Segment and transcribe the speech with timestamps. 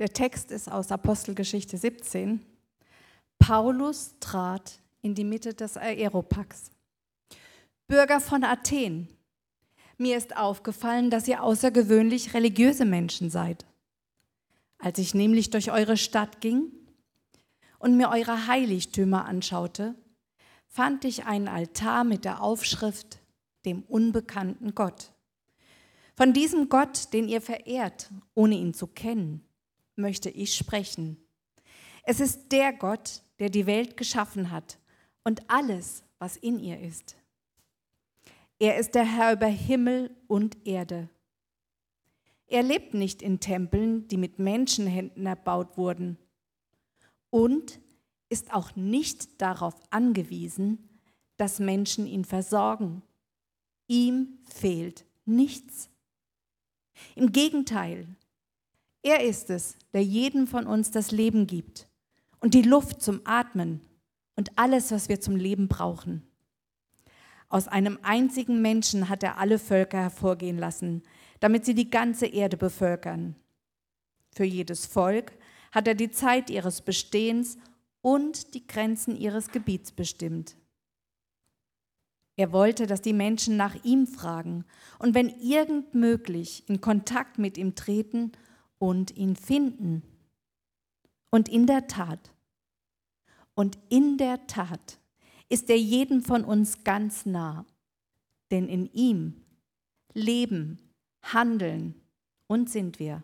[0.00, 2.40] Der Text ist aus Apostelgeschichte 17.
[3.38, 6.70] Paulus trat in die Mitte des Aeropax.
[7.86, 9.08] Bürger von Athen,
[9.98, 13.66] mir ist aufgefallen, dass ihr außergewöhnlich religiöse Menschen seid.
[14.78, 16.72] Als ich nämlich durch eure Stadt ging
[17.78, 19.94] und mir eure Heiligtümer anschaute,
[20.66, 23.18] fand ich einen Altar mit der Aufschrift
[23.66, 25.12] dem unbekannten Gott.
[26.16, 29.44] Von diesem Gott, den ihr verehrt, ohne ihn zu kennen
[30.00, 31.16] möchte ich sprechen.
[32.02, 34.78] Es ist der Gott, der die Welt geschaffen hat
[35.24, 37.16] und alles, was in ihr ist.
[38.58, 41.08] Er ist der Herr über Himmel und Erde.
[42.46, 46.18] Er lebt nicht in Tempeln, die mit Menschenhänden erbaut wurden
[47.30, 47.80] und
[48.28, 50.88] ist auch nicht darauf angewiesen,
[51.36, 53.02] dass Menschen ihn versorgen.
[53.86, 55.88] Ihm fehlt nichts.
[57.14, 58.08] Im Gegenteil,
[59.02, 61.88] er ist es, der jedem von uns das Leben gibt
[62.40, 63.80] und die Luft zum Atmen
[64.36, 66.22] und alles, was wir zum Leben brauchen.
[67.48, 71.02] Aus einem einzigen Menschen hat er alle Völker hervorgehen lassen,
[71.40, 73.34] damit sie die ganze Erde bevölkern.
[74.32, 75.32] Für jedes Volk
[75.72, 77.58] hat er die Zeit ihres Bestehens
[78.02, 80.56] und die Grenzen ihres Gebiets bestimmt.
[82.36, 84.64] Er wollte, dass die Menschen nach ihm fragen
[84.98, 88.32] und wenn irgend möglich in Kontakt mit ihm treten
[88.80, 90.02] und ihn finden.
[91.30, 92.32] Und in der Tat,
[93.54, 94.98] und in der Tat
[95.48, 97.66] ist er jedem von uns ganz nah,
[98.50, 99.44] denn in ihm
[100.14, 100.78] leben,
[101.22, 101.94] handeln
[102.46, 103.22] und sind wir.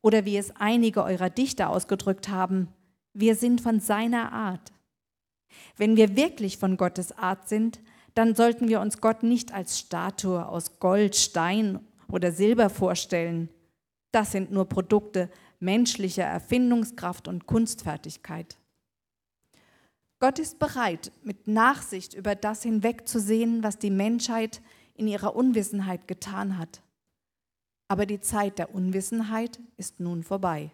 [0.00, 2.68] Oder wie es einige eurer Dichter ausgedrückt haben,
[3.12, 4.72] wir sind von seiner Art.
[5.76, 7.80] Wenn wir wirklich von Gottes Art sind,
[8.14, 13.48] dann sollten wir uns Gott nicht als Statue aus Gold, Stein oder Silber vorstellen,
[14.12, 18.58] das sind nur Produkte menschlicher Erfindungskraft und Kunstfertigkeit.
[20.20, 24.62] Gott ist bereit, mit Nachsicht über das hinwegzusehen, was die Menschheit
[24.94, 26.82] in ihrer Unwissenheit getan hat.
[27.88, 30.70] Aber die Zeit der Unwissenheit ist nun vorbei.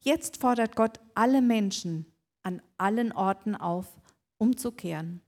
[0.00, 2.06] Jetzt fordert Gott alle Menschen
[2.42, 4.00] an allen Orten auf,
[4.38, 5.20] umzukehren.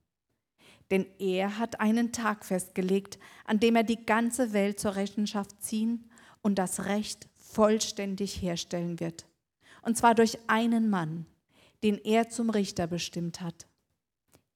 [0.91, 6.11] Denn er hat einen Tag festgelegt, an dem er die ganze Welt zur Rechenschaft ziehen
[6.47, 9.27] und das Recht vollständig herstellen wird.
[9.83, 11.27] Und zwar durch einen Mann,
[11.83, 13.67] den er zum Richter bestimmt hat.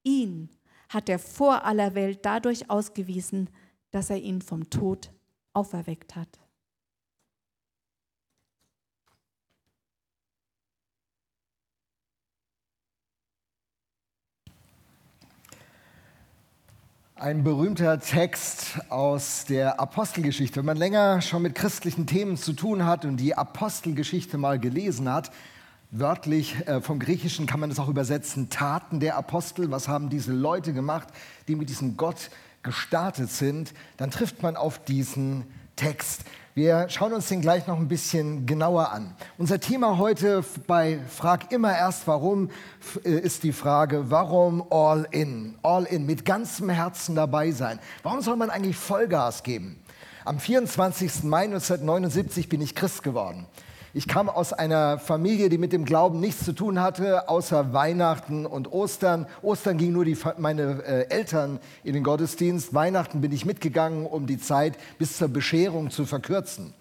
[0.05, 0.51] Ihn
[0.89, 3.51] hat er vor aller Welt dadurch ausgewiesen,
[3.91, 5.11] dass er ihn vom Tod
[5.53, 6.40] auferweckt hat.
[17.21, 20.61] Ein berühmter Text aus der Apostelgeschichte.
[20.61, 25.07] Wenn man länger schon mit christlichen Themen zu tun hat und die Apostelgeschichte mal gelesen
[25.07, 25.31] hat,
[25.91, 30.33] wörtlich äh, vom Griechischen kann man das auch übersetzen, Taten der Apostel, was haben diese
[30.33, 31.09] Leute gemacht,
[31.47, 32.31] die mit diesem Gott
[32.63, 35.45] gestartet sind, dann trifft man auf diesen
[35.77, 36.25] Text.
[36.61, 39.15] Wir schauen uns den gleich noch ein bisschen genauer an.
[39.39, 42.51] Unser Thema heute bei Frag immer erst warum
[43.03, 45.57] äh, ist die Frage, warum all in?
[45.63, 47.79] All in, mit ganzem Herzen dabei sein.
[48.03, 49.81] Warum soll man eigentlich Vollgas geben?
[50.27, 51.23] Am 24.
[51.23, 53.47] Mai 1979 bin ich Christ geworden.
[53.93, 58.47] Ich kam aus einer Familie, die mit dem Glauben nichts zu tun hatte, außer Weihnachten
[58.47, 59.27] und Ostern.
[59.43, 62.73] Ostern ging nur die, meine äh, Eltern in den Gottesdienst.
[62.73, 66.73] Weihnachten bin ich mitgegangen, um die Zeit bis zur Bescherung zu verkürzen.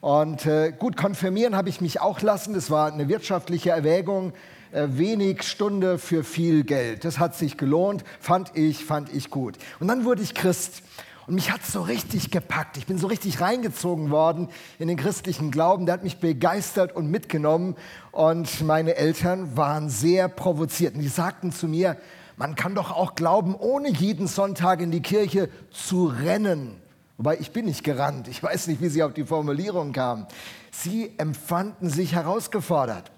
[0.00, 2.54] Und äh, gut, konfirmieren habe ich mich auch lassen.
[2.54, 4.32] Das war eine wirtschaftliche Erwägung.
[4.70, 7.04] Äh, wenig Stunde für viel Geld.
[7.04, 9.56] Das hat sich gelohnt, fand ich, fand ich gut.
[9.80, 10.82] Und dann wurde ich Christ.
[11.26, 12.76] Und mich hat es so richtig gepackt.
[12.76, 14.48] Ich bin so richtig reingezogen worden
[14.78, 15.86] in den christlichen Glauben.
[15.86, 17.76] Der hat mich begeistert und mitgenommen.
[18.12, 20.94] Und meine Eltern waren sehr provoziert.
[20.94, 21.96] Und die sagten zu mir,
[22.36, 26.76] man kann doch auch glauben, ohne jeden Sonntag in die Kirche zu rennen.
[27.16, 28.28] Wobei ich bin nicht gerannt.
[28.28, 30.26] Ich weiß nicht, wie sie auf die Formulierung kamen.
[30.72, 33.12] Sie empfanden sich herausgefordert.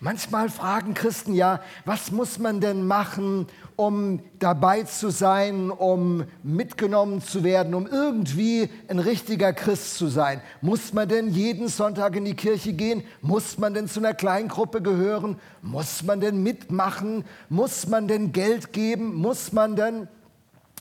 [0.00, 7.22] Manchmal fragen Christen ja, was muss man denn machen, um dabei zu sein, um mitgenommen
[7.22, 10.40] zu werden, um irgendwie ein richtiger Christ zu sein?
[10.60, 13.02] Muss man denn jeden Sonntag in die Kirche gehen?
[13.22, 15.38] Muss man denn zu einer Kleingruppe gehören?
[15.62, 17.24] Muss man denn mitmachen?
[17.48, 19.14] Muss man denn Geld geben?
[19.14, 20.08] Muss man denn...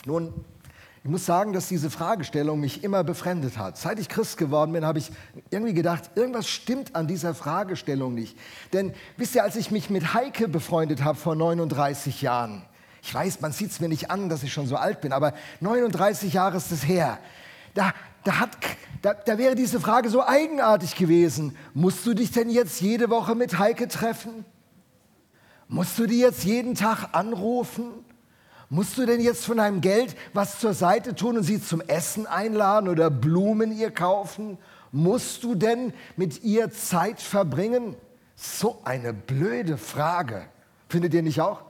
[0.06, 0.34] Nun,
[1.04, 3.78] ich muss sagen, dass diese Fragestellung mich immer befremdet hat.
[3.78, 5.12] Seit ich Christ geworden bin, habe ich
[5.50, 8.38] irgendwie gedacht, irgendwas stimmt an dieser Fragestellung nicht.
[8.72, 12.64] Denn wisst ihr, als ich mich mit Heike befreundet habe vor 39 Jahren,
[13.02, 15.34] ich weiß, man sieht es mir nicht an, dass ich schon so alt bin, aber
[15.60, 17.20] 39 Jahre ist es her,
[17.74, 18.58] da da, hat,
[19.02, 21.58] da, da wäre diese Frage so eigenartig gewesen.
[21.74, 24.46] Musst du dich denn jetzt jede Woche mit Heike treffen?
[25.68, 27.92] Musst du die jetzt jeden Tag anrufen?
[28.74, 32.26] Musst du denn jetzt von deinem Geld was zur Seite tun und sie zum Essen
[32.26, 34.58] einladen oder Blumen ihr kaufen?
[34.92, 37.96] Musst du denn mit ihr Zeit verbringen?
[38.36, 40.48] So eine blöde Frage.
[40.90, 41.66] Findet ihr nicht auch?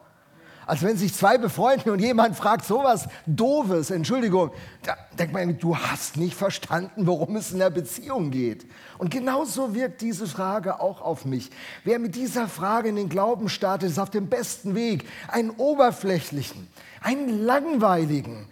[0.65, 4.51] Als wenn sich zwei befreunden und jemand fragt sowas Doofes, Entschuldigung,
[4.83, 8.65] da denkt man, du hast nicht verstanden, worum es in der Beziehung geht.
[9.03, 11.49] Und genauso wirkt diese Frage auch auf mich.
[11.83, 16.69] Wer mit dieser Frage in den Glauben startet, ist auf dem besten Weg, einen oberflächlichen,
[17.01, 18.47] einen langweiligen,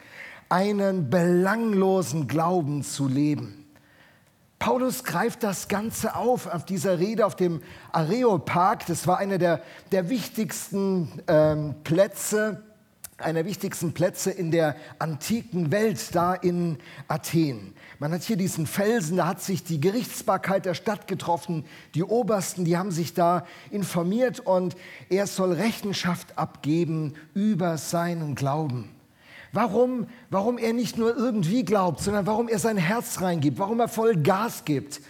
[0.50, 3.66] einen belanglosen Glauben zu leben.
[4.60, 7.62] Paulus greift das Ganze auf, auf dieser Rede auf dem
[7.94, 8.80] Areopag.
[8.88, 9.62] Das war einer der,
[9.94, 12.62] der wichtigsten ähm, Plätze,
[13.22, 16.78] einer wichtigsten Plätze in der antiken Welt, da in
[17.08, 17.74] Athen.
[18.00, 21.66] Man hat hier diesen Felsen, da hat sich die Gerichtsbarkeit der Stadt getroffen,
[21.96, 24.76] die Obersten, die haben sich da informiert und
[25.10, 28.90] er soll Rechenschaft abgeben über seinen Glauben.
[29.54, 33.90] Warum, warum er nicht nur irgendwie glaubt, sondern warum er sein Herz reingibt, warum er
[33.90, 35.02] voll Gas gibt.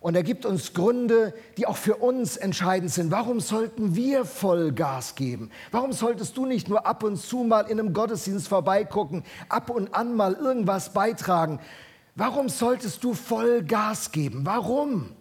[0.00, 3.10] Und er gibt uns Gründe, die auch für uns entscheidend sind.
[3.10, 5.50] Warum sollten wir voll Gas geben?
[5.72, 9.94] Warum solltest du nicht nur ab und zu mal in einem Gottesdienst vorbeigucken, ab und
[9.94, 11.60] an mal irgendwas beitragen?
[12.14, 14.40] Warum solltest du voll Gas geben?
[14.44, 15.12] Warum?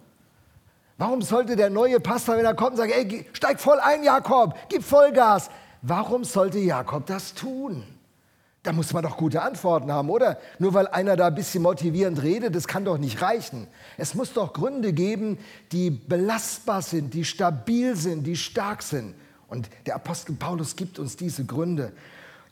[0.97, 4.83] Warum sollte der neue Pastor, wenn er kommt, sagen, ey, steig voll ein, Jakob, gib
[4.83, 5.49] Vollgas?
[5.81, 7.83] Warum sollte Jakob das tun?
[8.69, 10.37] Da muss man doch gute Antworten haben, oder?
[10.59, 13.65] Nur weil einer da ein bisschen motivierend redet, das kann doch nicht reichen.
[13.97, 15.39] Es muss doch Gründe geben,
[15.71, 19.15] die belastbar sind, die stabil sind, die stark sind.
[19.47, 21.93] Und der Apostel Paulus gibt uns diese Gründe.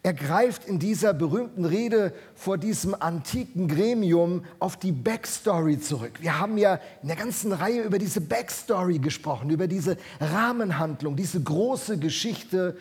[0.01, 6.13] Er greift in dieser berühmten Rede vor diesem antiken Gremium auf die Backstory zurück.
[6.19, 11.39] Wir haben ja in der ganzen Reihe über diese Backstory gesprochen, über diese Rahmenhandlung, diese
[11.39, 12.75] große Geschichte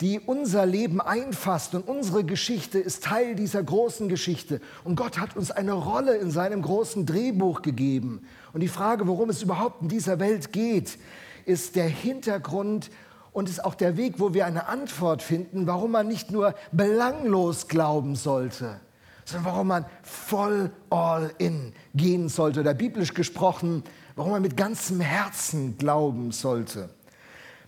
[0.00, 1.74] die unser Leben einfasst.
[1.74, 4.60] Und unsere Geschichte ist Teil dieser großen Geschichte.
[4.84, 8.26] Und Gott hat uns eine Rolle in seinem großen Drehbuch gegeben.
[8.52, 10.98] Und die Frage, worum es überhaupt in dieser Welt geht,
[11.44, 12.90] ist der Hintergrund
[13.32, 17.68] und ist auch der Weg, wo wir eine Antwort finden, warum man nicht nur belanglos
[17.68, 18.80] glauben sollte,
[19.24, 22.60] sondern warum man voll all in gehen sollte.
[22.60, 23.84] Oder biblisch gesprochen,
[24.16, 26.90] warum man mit ganzem Herzen glauben sollte.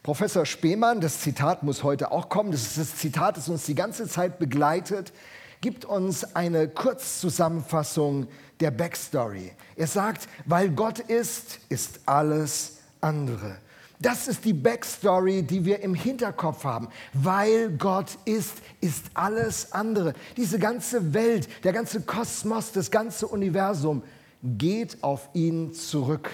[0.04, 3.74] Professor Spemann, das Zitat muss heute auch kommen, das ist das Zitat, das uns die
[3.74, 5.14] ganze Zeit begleitet,
[5.62, 8.26] gibt uns eine Kurzzusammenfassung
[8.60, 9.52] der Backstory.
[9.76, 13.56] Er sagt, weil Gott ist, ist alles andere.
[13.98, 16.88] Das ist die Backstory, die wir im Hinterkopf haben.
[17.14, 20.12] Weil Gott ist, ist alles andere.
[20.36, 24.02] Diese ganze Welt, der ganze Kosmos, das ganze Universum
[24.42, 26.28] geht auf ihn zurück.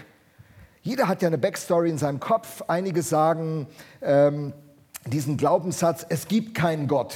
[0.83, 2.63] Jeder hat ja eine Backstory in seinem Kopf.
[2.67, 3.67] Einige sagen
[4.01, 4.55] ähm,
[5.07, 7.15] diesen Glaubenssatz, es gibt keinen Gott.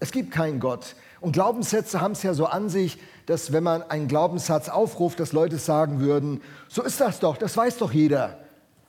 [0.00, 0.96] Es gibt keinen Gott.
[1.20, 5.32] Und Glaubenssätze haben es ja so an sich, dass wenn man einen Glaubenssatz aufruft, dass
[5.32, 8.38] Leute sagen würden, so ist das doch, das weiß doch jeder.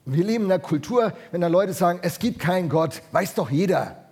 [0.05, 3.49] Wir leben in einer Kultur, wenn da Leute sagen, es gibt keinen Gott, weiß doch
[3.49, 4.05] jeder.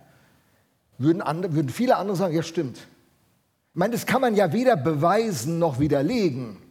[0.98, 2.76] Würden, andere, würden viele andere sagen, ja stimmt.
[2.78, 6.63] Ich meine, das kann man ja weder beweisen noch widerlegen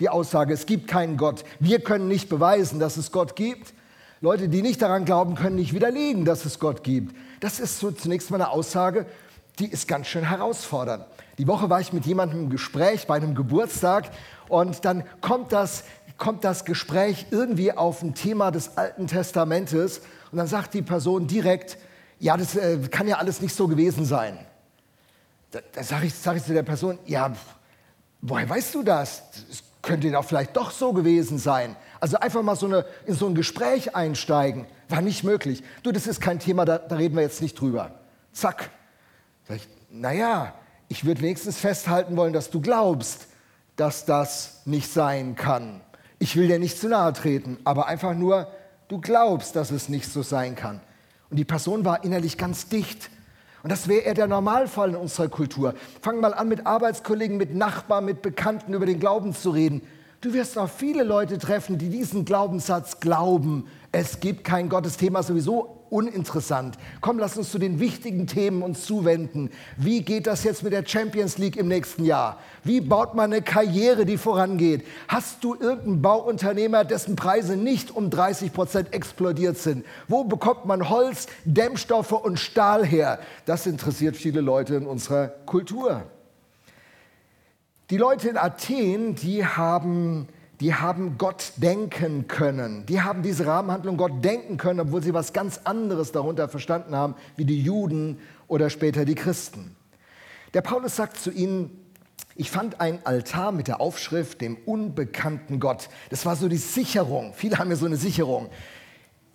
[0.00, 1.44] die Aussage, es gibt keinen Gott.
[1.58, 3.74] Wir können nicht beweisen, dass es Gott gibt.
[4.22, 7.14] Leute, die nicht daran glauben, können nicht widerlegen, dass es Gott gibt.
[7.40, 9.06] Das ist so zunächst mal eine Aussage,
[9.58, 11.04] die ist ganz schön herausfordernd.
[11.38, 14.10] Die Woche war ich mit jemandem im Gespräch bei einem Geburtstag
[14.48, 15.84] und dann kommt das,
[16.18, 20.02] kommt das Gespräch irgendwie auf ein Thema des Alten Testamentes
[20.32, 21.78] und dann sagt die Person direkt,
[22.18, 24.38] ja, das äh, kann ja alles nicht so gewesen sein.
[25.50, 27.32] Da, da sage ich, sag ich zu der Person, ja,
[28.20, 29.22] woher weißt du das?
[29.48, 31.76] Das könnte doch vielleicht doch so gewesen sein.
[32.00, 35.62] Also einfach mal so eine, in so ein Gespräch einsteigen, war nicht möglich.
[35.82, 37.92] Du, das ist kein Thema, da, da reden wir jetzt nicht drüber.
[38.32, 38.70] Zack.
[39.48, 40.54] Sag ich, naja,
[40.88, 43.28] ich würde wenigstens festhalten wollen, dass du glaubst,
[43.76, 45.80] dass das nicht sein kann.
[46.18, 48.48] Ich will dir nicht zu nahe treten, aber einfach nur,
[48.88, 50.80] du glaubst, dass es nicht so sein kann.
[51.30, 53.10] Und die Person war innerlich ganz dicht
[53.62, 55.74] und das wäre eher der Normalfall in unserer Kultur.
[56.00, 59.82] Fang mal an, mit Arbeitskollegen, mit Nachbarn, mit Bekannten über den Glauben zu reden.
[60.20, 63.66] Du wirst auch viele Leute treffen, die diesen Glaubenssatz glauben.
[63.92, 66.78] Es gibt kein Gottesthema sowieso uninteressant.
[67.00, 69.50] Komm, lass uns zu den wichtigen Themen uns zuwenden.
[69.76, 72.38] Wie geht das jetzt mit der Champions League im nächsten Jahr?
[72.64, 74.86] Wie baut man eine Karriere, die vorangeht?
[75.08, 79.84] Hast du irgendeinen Bauunternehmer, dessen Preise nicht um 30 Prozent explodiert sind?
[80.08, 83.18] Wo bekommt man Holz, Dämmstoffe und Stahl her?
[83.44, 86.04] Das interessiert viele Leute in unserer Kultur.
[87.90, 90.28] Die Leute in Athen, die haben,
[90.60, 92.84] die haben Gott denken können.
[92.86, 97.14] Die haben diese Rahmenhandlung Gott denken können, obwohl sie was ganz anderes darunter verstanden haben,
[97.36, 99.74] wie die Juden oder später die Christen.
[100.52, 101.70] Der Paulus sagt zu ihnen,
[102.36, 105.88] ich fand einen Altar mit der Aufschrift dem unbekannten Gott.
[106.10, 107.32] Das war so die Sicherung.
[107.34, 108.50] Viele haben ja so eine Sicherung.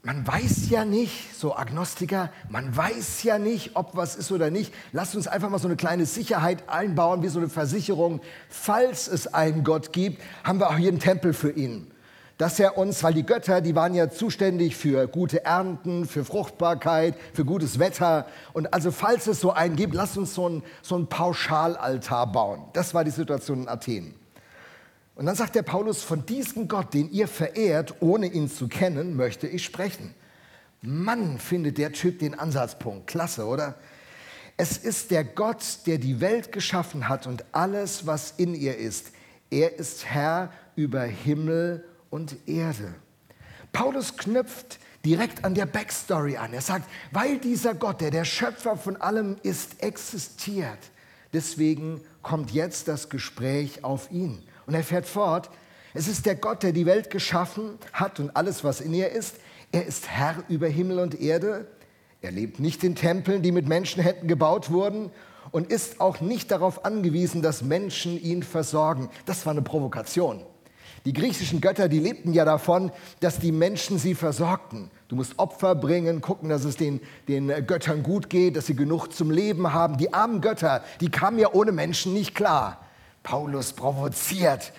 [0.06, 4.72] Man weiß ja nicht, so Agnostiker, man weiß ja nicht, ob was ist oder nicht.
[4.92, 8.22] Lasst uns einfach mal so eine kleine Sicherheit einbauen, wie so eine Versicherung.
[8.48, 11.92] Falls es einen Gott gibt, haben wir auch hier einen Tempel für ihn
[12.38, 17.16] dass er uns, weil die Götter, die waren ja zuständig für gute Ernten, für Fruchtbarkeit,
[17.32, 18.28] für gutes Wetter.
[18.52, 22.66] Und also falls es so einen gibt, lasst uns so einen, so einen Pauschalaltar bauen.
[22.74, 24.16] Das war die Situation in Athen.
[25.16, 29.16] Und dann sagt der Paulus, von diesem Gott, den ihr verehrt, ohne ihn zu kennen,
[29.16, 30.14] möchte ich sprechen.
[30.82, 33.08] Mann, findet der Typ den Ansatzpunkt.
[33.08, 33.76] Klasse, oder?
[34.58, 39.12] Es ist der Gott, der die Welt geschaffen hat und alles, was in ihr ist.
[39.50, 42.96] Er ist Herr über Himmel und Erde.
[43.72, 46.54] Paulus knüpft direkt an der Backstory an.
[46.54, 50.80] Er sagt, weil dieser Gott, der der Schöpfer von allem ist, existiert,
[51.34, 54.42] deswegen kommt jetzt das Gespräch auf ihn.
[54.68, 55.50] Und er fährt fort,
[55.94, 59.38] es ist der Gott, der die Welt geschaffen hat und alles, was in ihr ist.
[59.72, 61.68] Er ist Herr über Himmel und Erde.
[62.22, 65.12] Er lebt nicht in Tempeln, die mit Menschenhänden gebaut wurden
[65.52, 69.10] und ist auch nicht darauf angewiesen, dass Menschen ihn versorgen.
[69.26, 70.42] Das war eine Provokation.
[71.06, 74.90] Die griechischen Götter, die lebten ja davon, dass die Menschen sie versorgten.
[75.08, 79.10] Du musst Opfer bringen, gucken, dass es den, den Göttern gut geht, dass sie genug
[79.14, 79.98] zum Leben haben.
[79.98, 82.85] Die armen Götter, die kamen ja ohne Menschen nicht klar.
[83.26, 84.72] Paulus provoziert.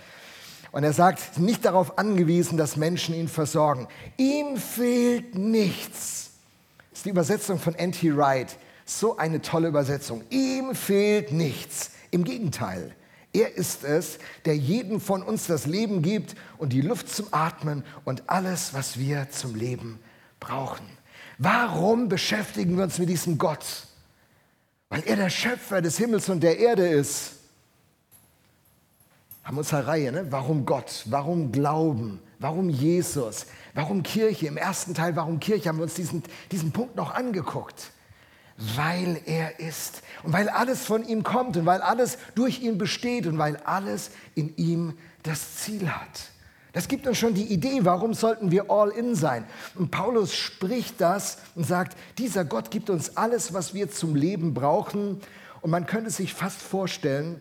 [0.73, 3.89] Und er sagt, nicht darauf angewiesen, dass Menschen ihn versorgen.
[4.17, 6.31] Ihm fehlt nichts.
[6.91, 8.17] Das ist die Übersetzung von N.T.
[8.17, 8.57] Wright.
[8.87, 10.23] So eine tolle Übersetzung.
[10.31, 11.91] Ihm fehlt nichts.
[12.11, 12.95] Im Gegenteil.
[13.33, 17.85] Er ist es, der jedem von uns das Leben gibt und die Luft zum Atmen
[18.05, 19.99] und alles, was wir zum Leben
[20.41, 20.87] brauchen.
[21.39, 23.67] Warum beschäftigen wir uns mit diesem Gott?
[24.89, 27.36] Weil er der Schöpfer des Himmels und der Erde ist.
[29.47, 30.27] Haben wir unsere Reihe, ne?
[30.31, 31.05] Warum Gott?
[31.05, 32.21] Warum Glauben?
[32.41, 33.47] Warum Jesus?
[33.75, 34.49] Warum Kirche?
[34.49, 37.93] Im ersten Teil, warum Kirche, haben wir uns diesen, diesen Punkt noch angeguckt
[38.75, 43.27] weil er ist und weil alles von ihm kommt und weil alles durch ihn besteht
[43.27, 46.31] und weil alles in ihm das Ziel hat.
[46.73, 49.45] Das gibt uns schon die Idee, warum sollten wir all in sein.
[49.75, 54.55] Und Paulus spricht das und sagt, dieser Gott gibt uns alles, was wir zum Leben
[54.55, 55.21] brauchen.
[55.61, 57.41] Und man könnte sich fast vorstellen,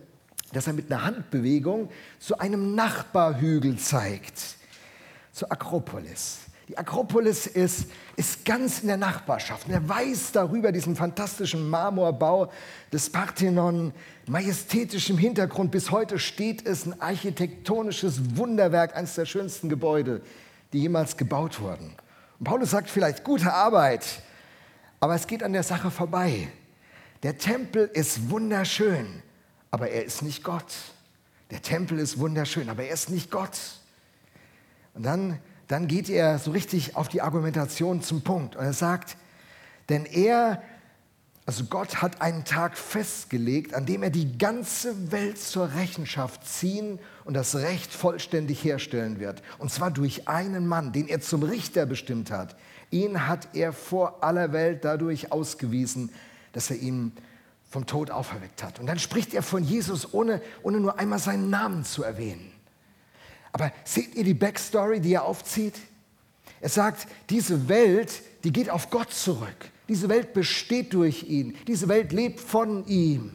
[0.51, 4.55] dass er mit einer Handbewegung zu einem Nachbarhügel zeigt,
[5.31, 6.39] zur Akropolis.
[6.67, 7.85] Die Akropolis ist,
[8.15, 9.67] ist ganz in der Nachbarschaft.
[9.67, 12.51] Und er weiß darüber, diesen fantastischen Marmorbau
[12.91, 13.93] des Parthenon,
[14.25, 15.71] majestätisch im Hintergrund.
[15.71, 20.21] Bis heute steht es ein architektonisches Wunderwerk, eines der schönsten Gebäude,
[20.73, 21.95] die jemals gebaut wurden.
[22.39, 24.21] Und Paulus sagt vielleicht, gute Arbeit,
[24.99, 26.47] aber es geht an der Sache vorbei.
[27.21, 29.21] Der Tempel ist wunderschön,
[29.75, 30.73] aber er ist nicht Gott.
[31.51, 33.59] Der Tempel ist wunderschön, aber er ist nicht Gott.
[34.93, 38.55] Und dann dann geht er so richtig auf die Argumentation zum Punkt.
[38.55, 39.17] Und er sagt,
[39.89, 40.61] denn er,
[41.45, 46.99] also Gott hat einen Tag festgelegt, an dem er die ganze Welt zur Rechenschaft ziehen
[47.23, 49.41] und das Recht vollständig herstellen wird.
[49.57, 52.55] Und zwar durch einen Mann, den er zum Richter bestimmt hat.
[52.91, 56.11] Ihn hat er vor aller Welt dadurch ausgewiesen,
[56.53, 57.11] dass er ihn
[57.75, 58.79] vom Tod auferweckt hat.
[58.79, 62.53] Und dann spricht er von Jesus, ohne, ohne nur einmal seinen Namen zu erwähnen.
[63.51, 65.75] Aber seht ihr die Backstory, die er aufzieht?
[66.61, 69.71] Er sagt, diese Welt, die geht auf Gott zurück.
[69.89, 71.57] Diese Welt besteht durch ihn.
[71.67, 73.33] Diese Welt lebt von ihm.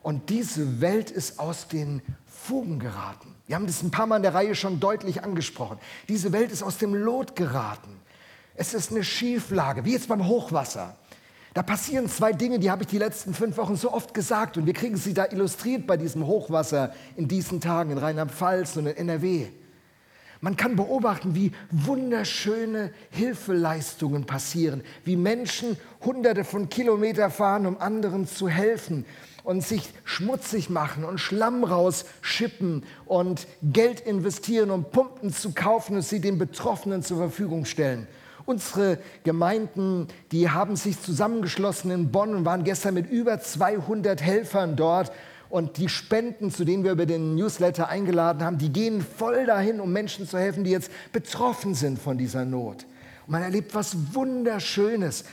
[0.00, 3.34] Und diese Welt ist aus den Fugen geraten.
[3.48, 5.78] Wir haben das ein paar Mal in der Reihe schon deutlich angesprochen.
[6.08, 8.00] Diese Welt ist aus dem Lot geraten.
[8.54, 10.96] Es ist eine Schieflage, wie jetzt beim Hochwasser.
[11.58, 14.66] Da passieren zwei Dinge, die habe ich die letzten fünf Wochen so oft gesagt und
[14.66, 18.96] wir kriegen sie da illustriert bei diesem Hochwasser in diesen Tagen in Rheinland-Pfalz und in
[18.96, 19.46] NRW.
[20.40, 28.28] Man kann beobachten, wie wunderschöne Hilfeleistungen passieren, wie Menschen hunderte von Kilometern fahren, um anderen
[28.28, 29.04] zu helfen
[29.42, 36.02] und sich schmutzig machen und Schlamm rausschippen und Geld investieren, um Pumpen zu kaufen und
[36.02, 38.06] sie den Betroffenen zur Verfügung stellen.
[38.48, 44.74] Unsere Gemeinden, die haben sich zusammengeschlossen in Bonn und waren gestern mit über 200 Helfern
[44.74, 45.12] dort.
[45.50, 49.80] Und die Spenden, zu denen wir über den Newsletter eingeladen haben, die gehen voll dahin,
[49.80, 52.86] um Menschen zu helfen, die jetzt betroffen sind von dieser Not.
[53.26, 55.24] Und man erlebt was Wunderschönes.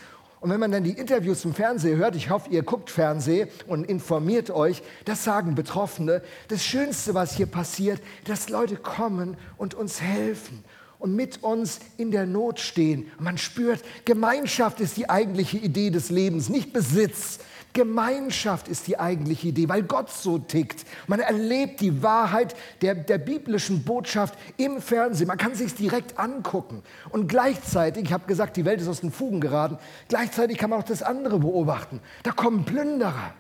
[0.42, 3.86] Und wenn man dann die Interviews im Fernsehen hört, ich hoffe, ihr guckt Fernsehen und
[3.86, 10.02] informiert euch, das sagen Betroffene, das Schönste, was hier passiert, dass Leute kommen und uns
[10.02, 10.66] helfen
[11.00, 13.12] und mit uns in der Not stehen.
[13.20, 17.40] Man spürt, Gemeinschaft ist die eigentliche Idee des Lebens, nicht Besitz.
[17.76, 20.86] Gemeinschaft ist die eigentliche Idee, weil Gott so tickt.
[21.08, 25.28] Man erlebt die Wahrheit der, der biblischen Botschaft im Fernsehen.
[25.28, 26.84] Man kann sich direkt angucken.
[27.10, 30.80] Und gleichzeitig, ich habe gesagt, die Welt ist aus den Fugen geraten, gleichzeitig kann man
[30.80, 32.00] auch das andere beobachten.
[32.24, 33.34] Da kommen Plünderer.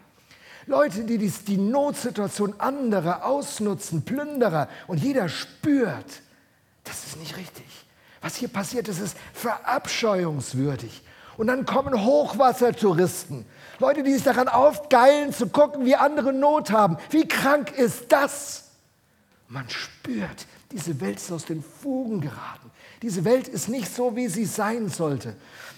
[0.67, 4.67] Leute, die die Notsituation anderer ausnutzen, Plünderer.
[4.87, 6.21] Und jeder spürt,
[6.85, 7.65] das ist nicht richtig.
[8.21, 11.03] Was hier passiert ist, ist verabscheuungswürdig.
[11.37, 13.45] Und dann kommen Hochwassertouristen.
[13.79, 16.97] Leute, die sich daran aufgeilen, zu gucken, wie andere Not haben.
[17.09, 18.71] Wie krank ist das?
[19.47, 22.71] Man spürt, diese Welt ist aus den Fugen geraten.
[23.01, 25.35] Diese Welt ist nicht so, wie sie sein sollte.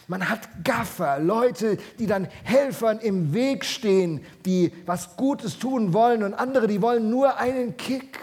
[0.08, 6.24] Man hat Gaffer, Leute, die dann Helfern im Weg stehen, die was Gutes tun wollen
[6.24, 8.20] und andere, die wollen nur einen Kick.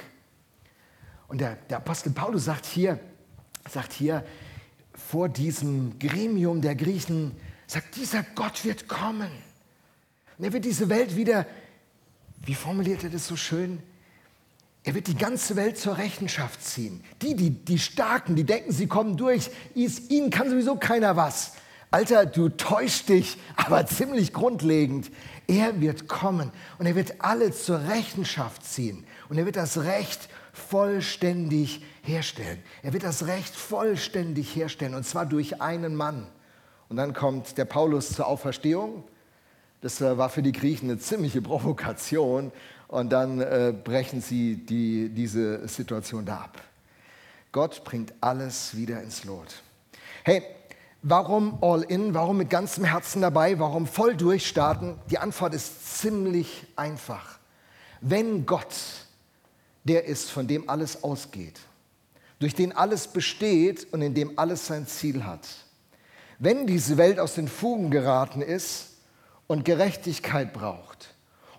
[1.29, 2.99] Und der, der Apostel Paulus sagt hier,
[3.69, 4.25] sagt hier
[4.95, 7.33] vor diesem Gremium der Griechen,
[7.67, 9.31] sagt, dieser Gott wird kommen.
[10.39, 11.47] Und er wird diese Welt wieder,
[12.45, 13.83] wie formuliert er das so schön?
[14.83, 17.03] Er wird die ganze Welt zur Rechenschaft ziehen.
[17.23, 21.53] Die, die, die Starken, die denken, sie kommen durch, ihnen kann sowieso keiner was.
[21.91, 25.11] Alter, du täuschst dich, aber ziemlich grundlegend.
[25.47, 29.07] Er wird kommen und er wird alle zur Rechenschaft ziehen.
[29.29, 32.63] Und er wird das Recht vollständig herstellen.
[32.83, 36.27] Er wird das Recht vollständig herstellen und zwar durch einen Mann.
[36.89, 39.05] Und dann kommt der Paulus zur Auferstehung
[39.85, 42.53] das äh, war für die Griechen eine ziemliche Provokation
[42.89, 46.63] und dann äh, brechen sie die, diese Situation da ab.
[47.53, 49.63] Gott bringt alles wieder ins Lot.
[50.23, 50.43] Hey,
[51.03, 52.15] warum all in?
[52.15, 53.59] Warum mit ganzem Herzen dabei?
[53.59, 54.97] Warum voll durchstarten?
[55.11, 57.39] Die Antwort ist ziemlich einfach.
[58.01, 58.75] Wenn Gott
[59.85, 61.61] der ist, von dem alles ausgeht,
[62.41, 65.47] durch den alles besteht und in dem alles sein Ziel hat,
[66.39, 68.89] wenn diese Welt aus den Fugen geraten ist,
[69.47, 71.15] und Gerechtigkeit braucht.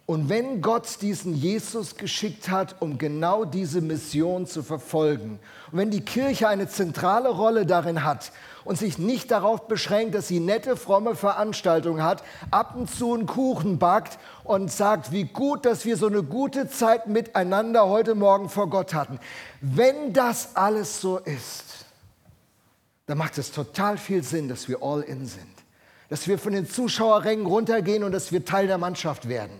[0.07, 5.39] Und wenn Gott diesen Jesus geschickt hat, um genau diese Mission zu verfolgen,
[5.71, 8.31] und wenn die Kirche eine zentrale Rolle darin hat
[8.65, 13.25] und sich nicht darauf beschränkt, dass sie nette, fromme Veranstaltungen hat, ab und zu einen
[13.25, 18.49] Kuchen backt und sagt, wie gut, dass wir so eine gute Zeit miteinander heute Morgen
[18.49, 19.19] vor Gott hatten.
[19.61, 21.85] Wenn das alles so ist,
[23.07, 25.55] dann macht es total viel Sinn, dass wir all in sind
[26.09, 29.59] dass wir von den Zuschauerrängen runtergehen und dass wir Teil der Mannschaft werden.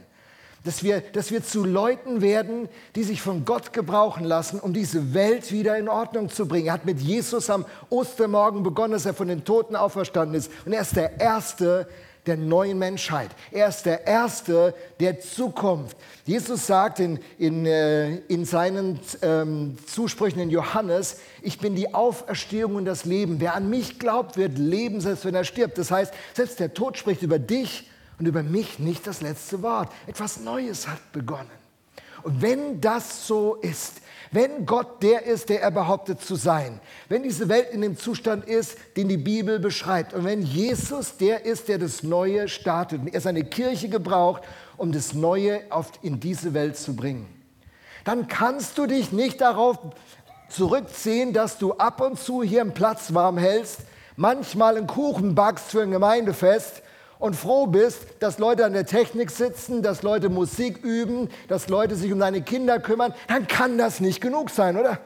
[0.64, 5.14] Dass wir, dass wir zu Leuten werden, die sich von Gott gebrauchen lassen, um diese
[5.14, 6.68] Welt wieder in Ordnung zu bringen.
[6.68, 10.52] Er hat mit Jesus am Ostermorgen begonnen, dass er von den Toten auferstanden ist.
[10.66, 11.88] Und er ist der Erste,
[12.28, 13.30] der neuen Menschheit.
[13.52, 15.98] Er ist der Erste der Zukunft.
[16.26, 22.76] Jesus sagt in, in, äh, in seinen ähm, Zusprüchen in Johannes, ich bin die Auferstehung
[22.76, 23.40] und das Leben.
[23.40, 25.78] Wer an mich glaubt, wird leben, selbst wenn er stirbt.
[25.78, 29.92] Das heißt, selbst der Tod spricht über dich und über mich nicht das letzte Wort.
[30.08, 31.50] Etwas Neues hat begonnen.
[32.24, 34.02] Und wenn das so ist,
[34.36, 38.46] wenn Gott der ist, der er behauptet zu sein, wenn diese Welt in dem Zustand
[38.46, 43.14] ist, den die Bibel beschreibt, und wenn Jesus der ist, der das Neue startet und
[43.14, 44.44] er seine Kirche gebraucht,
[44.78, 45.62] um das Neue
[46.02, 47.28] in diese Welt zu bringen,
[48.04, 49.80] dann kannst du dich nicht darauf
[50.50, 53.80] zurückziehen, dass du ab und zu hier einen Platz warm hältst,
[54.18, 56.84] manchmal einen Kuchen backst für ein Gemeindefest
[57.20, 61.96] und froh bist, dass Leute an der Technik sitzen, dass Leute Musik üben, dass Leute
[61.96, 65.00] sich um deine Kinder kümmern, dann kann das nicht genug sein, oder?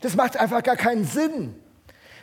[0.00, 1.54] Das macht einfach gar keinen Sinn.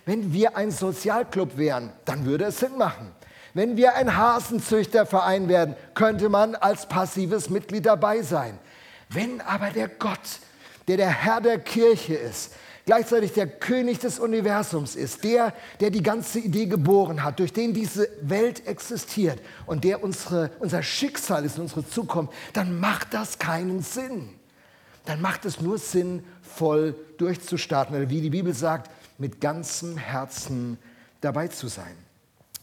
[0.06, 3.12] Wenn wir ein Sozialclub wären, dann würde es Sinn machen.
[3.54, 8.60] Wenn wir ein Hasenzüchterverein werden, könnte man als passives Mitglied dabei sein.
[9.10, 10.20] Wenn aber der Gott,
[10.88, 12.54] der der Herr der Kirche ist,
[12.86, 17.74] gleichzeitig der König des Universums ist, der, der die ganze Idee geboren hat, durch den
[17.74, 23.82] diese Welt existiert und der unsere, unser Schicksal ist, unsere Zukunft, dann macht das keinen
[23.82, 24.30] Sinn.
[25.06, 30.78] Dann macht es nur Sinn, voll durchzustarten oder wie die Bibel sagt, mit ganzem Herzen
[31.22, 31.96] dabei zu sein.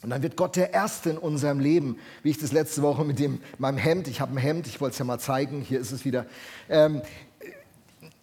[0.02, 3.20] Und dann wird Gott der Erste in unserem Leben, wie ich das letzte Woche mit
[3.20, 5.92] dem, meinem Hemd, ich habe ein Hemd, ich wollte es ja mal zeigen, hier ist
[5.92, 6.26] es wieder,
[6.68, 7.02] ähm,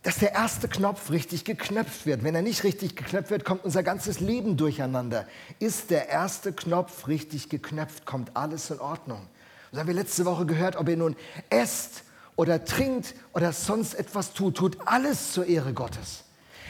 [0.04, 2.24] dass der erste Knopf richtig geknöpft wird.
[2.24, 5.28] Wenn er nicht richtig geknöpft wird, kommt unser ganzes Leben durcheinander.
[5.60, 9.28] Ist der erste Knopf richtig geknöpft, kommt alles in Ordnung.
[9.72, 11.16] Das haben wir letzte Woche gehört, ob ihr nun
[11.50, 12.04] esst
[12.36, 16.24] oder trinkt oder sonst etwas tut, tut alles zur Ehre Gottes.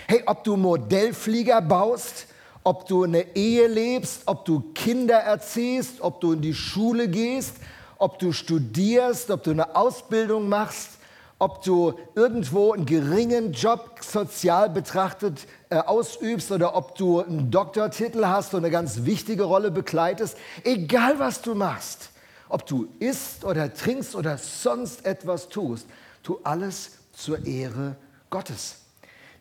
[0.08, 2.28] Hey, ob du Modellflieger baust
[2.64, 7.56] ob du eine Ehe lebst, ob du Kinder erziehst, ob du in die Schule gehst,
[7.98, 10.99] ob du studierst, ob du eine Ausbildung machst,
[11.40, 18.26] ob du irgendwo einen geringen Job sozial betrachtet äh, ausübst oder ob du einen Doktortitel
[18.26, 22.10] hast und eine ganz wichtige Rolle begleitest, egal was du machst,
[22.50, 25.88] ob du isst oder trinkst oder sonst etwas tust,
[26.24, 27.96] tu alles zur Ehre
[28.30, 28.76] Gottes.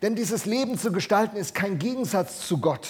[0.01, 2.87] Denn dieses Leben zu gestalten ist kein Gegensatz zu Gott,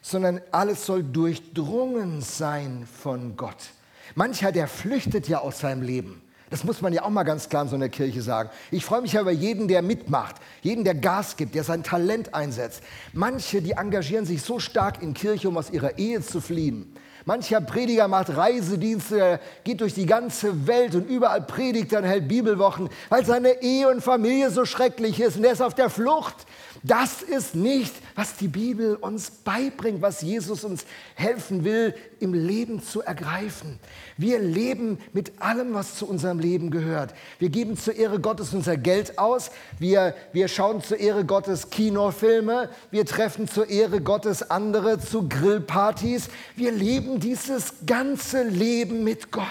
[0.00, 3.70] sondern alles soll durchdrungen sein von Gott.
[4.16, 6.21] Mancher, der flüchtet ja aus seinem Leben.
[6.52, 8.50] Das muss man ja auch mal ganz klar in so einer Kirche sagen.
[8.70, 12.34] Ich freue mich ja über jeden, der mitmacht, jeden, der Gas gibt, der sein Talent
[12.34, 12.82] einsetzt.
[13.14, 16.94] Manche, die engagieren sich so stark in Kirche, um aus ihrer Ehe zu fliehen.
[17.24, 22.90] Mancher Prediger macht Reisedienste, geht durch die ganze Welt und überall predigt und hält Bibelwochen,
[23.08, 26.36] weil seine Ehe und Familie so schrecklich ist und er ist auf der Flucht.
[26.84, 32.82] Das ist nicht, was die Bibel uns beibringt, was Jesus uns helfen will, im Leben
[32.82, 33.78] zu ergreifen.
[34.16, 37.14] Wir leben mit allem, was zu unserem Leben gehört.
[37.38, 39.52] Wir geben zur Ehre Gottes unser Geld aus.
[39.78, 42.68] Wir, wir schauen zur Ehre Gottes Kinofilme.
[42.90, 46.30] Wir treffen zur Ehre Gottes andere zu Grillpartys.
[46.56, 49.46] Wir leben dieses ganze Leben mit Gott.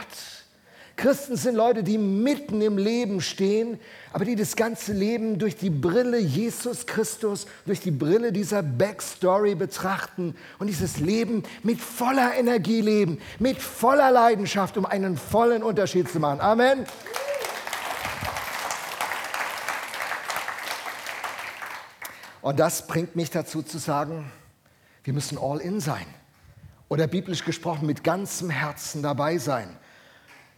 [0.95, 3.79] Christen sind Leute, die mitten im Leben stehen,
[4.13, 9.55] aber die das ganze Leben durch die Brille Jesus Christus, durch die Brille dieser Backstory
[9.55, 16.09] betrachten und dieses Leben mit voller Energie leben, mit voller Leidenschaft, um einen vollen Unterschied
[16.09, 16.41] zu machen.
[16.41, 16.85] Amen.
[22.41, 24.31] Und das bringt mich dazu zu sagen,
[25.03, 26.05] wir müssen all in sein.
[26.89, 29.77] Oder biblisch gesprochen mit ganzem Herzen dabei sein.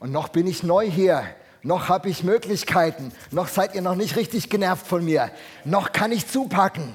[0.04, 1.24] Und noch bin ich neu hier.
[1.62, 3.14] Noch habe ich Möglichkeiten.
[3.32, 5.32] Noch seid ihr noch nicht richtig genervt von mir.
[5.64, 6.94] Noch kann ich zupacken.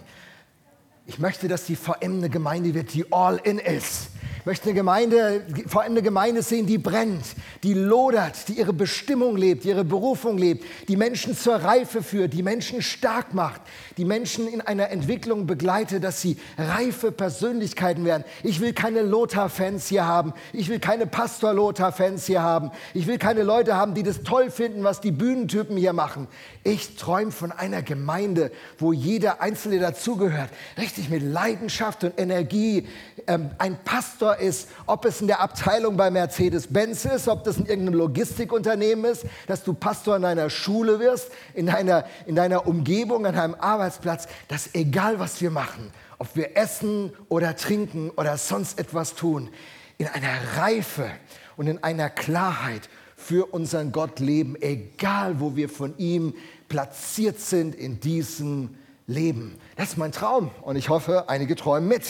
[1.07, 4.11] Ich möchte, dass die VM eine Gemeinde wird, die all in ist
[4.49, 7.23] möchte eine Gemeinde, vor allem eine Gemeinde sehen, die brennt,
[7.63, 12.43] die lodert, die ihre Bestimmung lebt, ihre Berufung lebt, die Menschen zur Reife führt, die
[12.43, 13.61] Menschen stark macht,
[13.99, 18.25] die Menschen in einer Entwicklung begleitet, dass sie reife Persönlichkeiten werden.
[18.43, 20.33] Ich will keine Lothar-Fans hier haben.
[20.55, 22.71] Ich will keine Pastor-Lothar-Fans hier haben.
[22.95, 26.27] Ich will keine Leute haben, die das toll finden, was die Bühnentypen hier machen.
[26.65, 32.89] Ich träume von einer Gemeinde, wo jeder Einzelne dazugehört, richtig mit Leidenschaft und Energie
[33.27, 37.67] ähm, ein Pastor ist, ob es in der Abteilung bei Mercedes-Benz ist, ob das in
[37.67, 43.27] irgendeinem Logistikunternehmen ist, dass du Pastor in deiner Schule wirst, in deiner, in deiner Umgebung,
[43.27, 48.79] an deinem Arbeitsplatz, dass egal was wir machen, ob wir essen oder trinken oder sonst
[48.79, 49.51] etwas tun,
[49.99, 51.11] in einer Reife
[51.57, 56.35] und in einer Klarheit für unseren Gott leben, egal wo wir von ihm
[56.69, 58.77] platziert sind in diesem
[59.09, 59.57] Leben.
[59.77, 62.05] Das ist mein Traum und ich hoffe, einige träumen mit.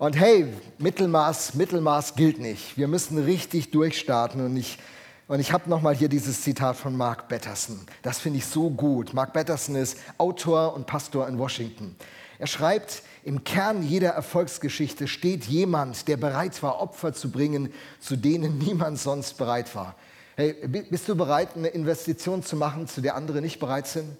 [0.00, 0.46] Und hey,
[0.78, 2.78] Mittelmaß, Mittelmaß gilt nicht.
[2.78, 4.42] Wir müssen richtig durchstarten.
[4.42, 4.78] Und ich,
[5.28, 7.78] und ich habe nochmal hier dieses Zitat von Mark Batterson.
[8.00, 9.12] Das finde ich so gut.
[9.12, 11.96] Mark Batterson ist Autor und Pastor in Washington.
[12.38, 18.16] Er schreibt, im Kern jeder Erfolgsgeschichte steht jemand, der bereit war, Opfer zu bringen, zu
[18.16, 19.96] denen niemand sonst bereit war.
[20.34, 24.16] Hey, bist du bereit, eine Investition zu machen, zu der andere nicht bereit sind?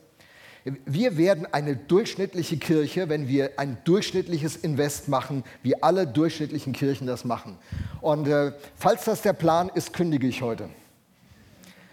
[0.85, 7.07] Wir werden eine durchschnittliche Kirche, wenn wir ein durchschnittliches Invest machen, wie alle durchschnittlichen Kirchen
[7.07, 7.57] das machen.
[8.01, 10.69] Und äh, falls das der Plan ist, kündige ich heute.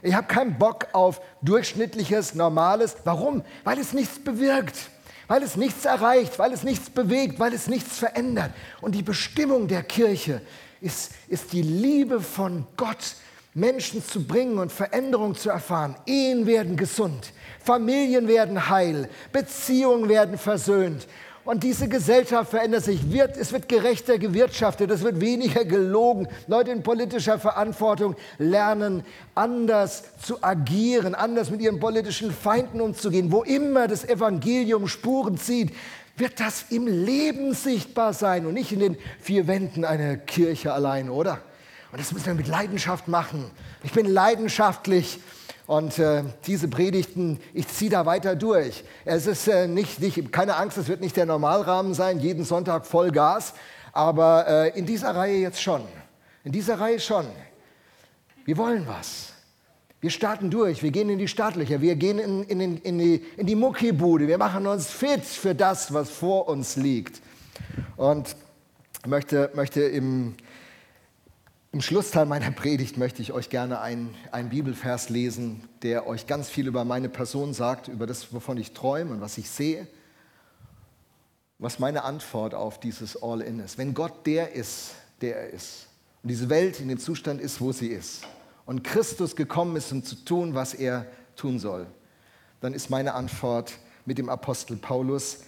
[0.02, 2.98] Ich habe keinen Bock auf durchschnittliches, normales.
[3.04, 3.44] Warum?
[3.64, 4.90] Weil es nichts bewirkt,
[5.28, 8.52] weil es nichts erreicht, weil es nichts bewegt, weil es nichts verändert.
[8.82, 10.42] Und die Bestimmung der Kirche
[10.82, 13.16] ist, ist die Liebe von Gott,
[13.58, 15.96] Menschen zu bringen und Veränderung zu erfahren.
[16.06, 17.34] Ehen werden gesund.
[17.64, 21.08] Familien werden heil, Beziehungen werden versöhnt.
[21.44, 23.12] Und diese Gesellschaft verändert sich.
[23.12, 26.28] Wird, es wird gerechter gewirtschaftet, es wird weniger gelogen.
[26.46, 33.32] Leute in politischer Verantwortung lernen, anders zu agieren, anders mit ihren politischen Feinden umzugehen.
[33.32, 35.74] Wo immer das Evangelium Spuren zieht,
[36.16, 41.10] wird das im Leben sichtbar sein und nicht in den vier Wänden einer Kirche allein,
[41.10, 41.42] oder?
[41.92, 43.50] Und das müssen wir mit Leidenschaft machen.
[43.84, 45.20] Ich bin leidenschaftlich
[45.68, 48.84] und äh, diese Predigten, ich ziehe da weiter durch.
[49.06, 52.86] Es ist äh, nicht, nicht, keine Angst, es wird nicht der Normalrahmen sein, jeden Sonntag
[52.86, 53.54] voll Gas,
[53.94, 55.82] aber äh, in dieser Reihe jetzt schon.
[56.44, 57.26] In dieser Reihe schon.
[58.46, 59.34] Wir wollen was.
[60.00, 63.48] Wir starten durch, wir gehen in die Startlöcher, wir gehen in, in, in, die, in
[63.48, 67.22] die Muckibude, wir machen uns fit für das, was vor uns liegt.
[67.98, 68.36] Und
[69.02, 70.36] ich möchte, möchte im,
[71.78, 76.50] im Schlussteil meiner Predigt möchte ich euch gerne einen, einen Bibelvers lesen, der euch ganz
[76.50, 79.86] viel über meine Person sagt, über das, wovon ich träume und was ich sehe.
[81.60, 83.78] was meine Antwort auf dieses All-In ist.
[83.78, 85.86] Wenn Gott der ist, der er ist,
[86.24, 88.24] und diese Welt in dem Zustand ist, wo sie ist,
[88.66, 91.86] und Christus gekommen ist, um zu tun, was er tun soll,
[92.60, 95.42] dann ist meine Antwort mit dem Apostel Paulus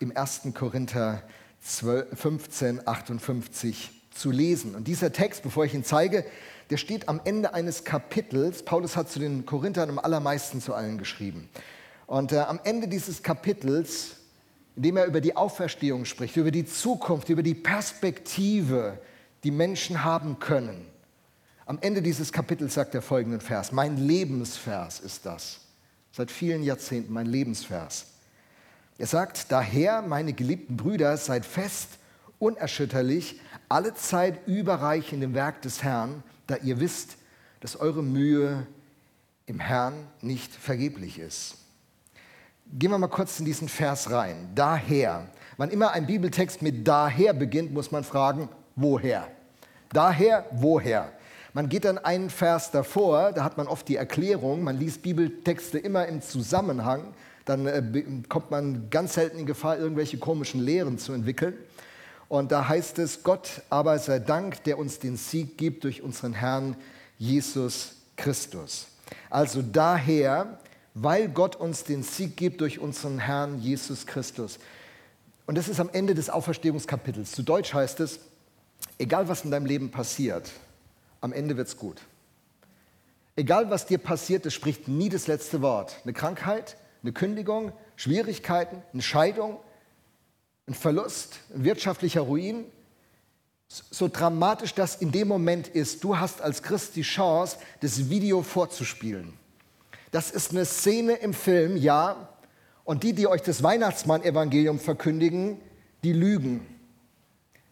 [0.00, 0.48] im 1.
[0.52, 1.22] Korinther
[1.60, 4.74] 15, 58 zu lesen.
[4.74, 6.24] Und dieser Text, bevor ich ihn zeige,
[6.70, 8.64] der steht am Ende eines Kapitels.
[8.64, 11.48] Paulus hat zu den Korinthern am allermeisten zu allen geschrieben.
[12.06, 14.16] Und äh, am Ende dieses Kapitels,
[14.74, 18.98] in dem er über die Auferstehung spricht, über die Zukunft, über die Perspektive,
[19.44, 20.86] die Menschen haben können,
[21.66, 23.72] am Ende dieses Kapitels sagt er folgenden Vers.
[23.72, 25.58] Mein Lebensvers ist das.
[26.12, 28.06] Seit vielen Jahrzehnten mein Lebensvers.
[28.98, 31.98] Er sagt, daher, meine geliebten Brüder, seid fest,
[32.38, 37.16] unerschütterlich, alle Zeit überreich in dem Werk des Herrn, da ihr wisst,
[37.60, 38.66] dass eure Mühe
[39.46, 41.56] im Herrn nicht vergeblich ist.
[42.72, 44.50] Gehen wir mal kurz in diesen Vers rein.
[44.54, 45.28] Daher.
[45.56, 49.28] Wann immer ein Bibeltext mit daher beginnt, muss man fragen, woher?
[49.92, 51.12] Daher, woher?
[51.54, 55.78] Man geht dann einen Vers davor, da hat man oft die Erklärung, man liest Bibeltexte
[55.78, 57.14] immer im Zusammenhang,
[57.46, 57.82] dann äh,
[58.28, 61.54] kommt man ganz selten in Gefahr, irgendwelche komischen Lehren zu entwickeln.
[62.28, 66.32] Und da heißt es, Gott aber sei Dank, der uns den Sieg gibt durch unseren
[66.32, 66.76] Herrn
[67.18, 68.88] Jesus Christus.
[69.30, 70.58] Also daher,
[70.94, 74.58] weil Gott uns den Sieg gibt durch unseren Herrn Jesus Christus.
[75.46, 77.30] Und das ist am Ende des Auferstehungskapitels.
[77.30, 78.18] Zu Deutsch heißt es,
[78.98, 80.50] egal was in deinem Leben passiert,
[81.20, 82.00] am Ende wird es gut.
[83.36, 85.96] Egal was dir passiert, es spricht nie das letzte Wort.
[86.02, 89.58] Eine Krankheit, eine Kündigung, Schwierigkeiten, eine Scheidung,
[90.68, 92.64] ein Verlust, ein wirtschaftlicher Ruin.
[93.68, 98.42] So dramatisch das in dem Moment ist, du hast als Christ die Chance, das Video
[98.42, 99.32] vorzuspielen.
[100.12, 102.28] Das ist eine Szene im Film, ja.
[102.84, 105.60] Und die, die euch das Weihnachtsmann-Evangelium verkündigen,
[106.04, 106.64] die lügen.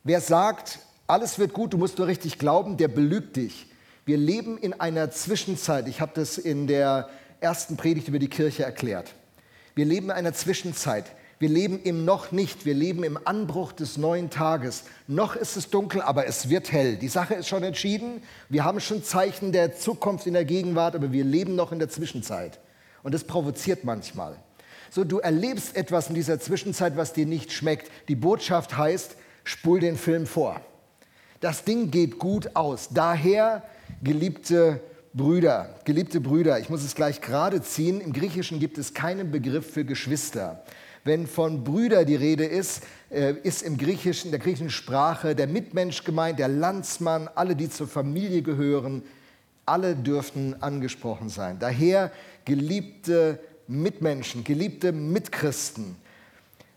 [0.03, 3.67] Wer sagt, alles wird gut, du musst nur richtig glauben, der belügt dich.
[4.05, 5.89] Wir leben in einer Zwischenzeit.
[5.89, 7.09] Ich habe das in der
[7.41, 9.15] ersten Predigt über die Kirche erklärt.
[9.75, 11.07] Wir leben in einer Zwischenzeit.
[11.45, 12.65] Wir leben im Noch nicht.
[12.65, 14.85] Wir leben im Anbruch des neuen Tages.
[15.07, 16.97] Noch ist es dunkel, aber es wird hell.
[16.97, 18.23] Die Sache ist schon entschieden.
[18.49, 21.91] Wir haben schon Zeichen der Zukunft in der Gegenwart, aber wir leben noch in der
[21.91, 22.61] Zwischenzeit.
[23.03, 24.39] Und das provoziert manchmal.
[24.89, 27.91] So, du erlebst etwas in dieser Zwischenzeit, was dir nicht schmeckt.
[28.09, 30.63] Die Botschaft heißt, spul den Film vor.
[31.41, 32.89] Das Ding geht gut aus.
[32.91, 33.65] Daher,
[34.03, 34.81] geliebte
[35.13, 39.71] Brüder, geliebte Brüder, ich muss es gleich gerade ziehen, im Griechischen gibt es keinen Begriff
[39.71, 40.65] für Geschwister.
[41.05, 46.03] Wenn von Brüder die Rede ist, äh, ist im Griechischen, der griechischen Sprache der Mitmensch
[46.03, 49.03] gemeint, der Landsmann, alle, die zur Familie gehören,
[49.67, 51.59] alle dürften angesprochen sein.
[51.59, 52.11] Daher
[52.45, 55.97] geliebte Mitmenschen, geliebte Mitchristen,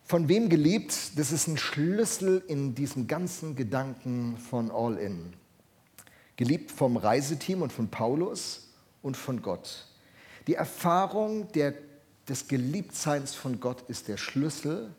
[0.04, 1.18] von wem geliebt?
[1.18, 5.34] Das ist ein Schlüssel in diesen ganzen Gedanken von All In.
[6.38, 8.70] Geliebt vom Reiseteam und von Paulus
[9.02, 9.86] und von Gott.
[10.48, 11.74] Die Erfahrung der,
[12.28, 14.94] des Geliebtseins von Gott ist der Schlüssel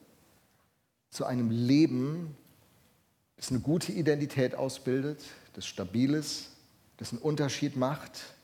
[1.11, 2.37] zu einem Leben,
[3.37, 5.23] das eine gute Identität ausbildet,
[5.55, 6.51] das stabil ist,
[6.97, 8.35] das einen Unterschied macht.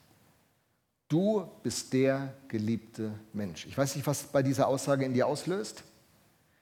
[1.07, 3.65] Du bist der geliebte Mensch.
[3.67, 5.83] Ich weiß nicht, was bei dieser Aussage in dir auslöst.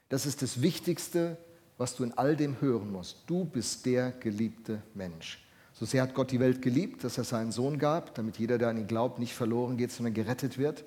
[0.10, 1.38] Das ist das Wichtigste,
[1.78, 3.24] was du in all dem hören musst.
[3.28, 5.44] Du bist der geliebte Mensch.
[5.74, 8.70] So sehr hat Gott die Welt geliebt, dass er seinen Sohn gab, damit jeder, der
[8.70, 10.84] an ihn glaubt, nicht verloren geht, sondern gerettet wird.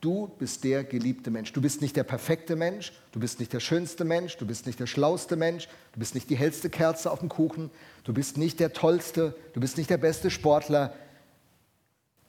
[0.00, 1.52] Du bist der geliebte Mensch.
[1.52, 4.78] Du bist nicht der perfekte Mensch, du bist nicht der schönste Mensch, du bist nicht
[4.78, 7.70] der schlauste Mensch, du bist nicht die hellste Kerze auf dem Kuchen,
[8.04, 10.94] du bist nicht der tollste, du bist nicht der beste Sportler.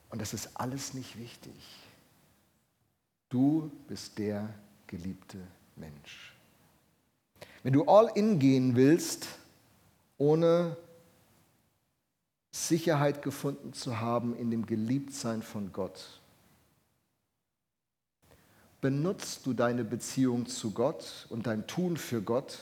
[0.10, 1.54] Und das ist alles nicht wichtig.
[3.30, 4.48] Du bist der
[4.88, 5.38] geliebte
[5.76, 6.34] Mensch.
[7.64, 9.28] Wenn du all in gehen willst,
[10.18, 10.78] ohne
[12.52, 16.17] Sicherheit gefunden zu haben in dem Geliebtsein von Gott,
[18.82, 22.60] benutzt du deine Beziehung zu Gott und dein Tun für Gott,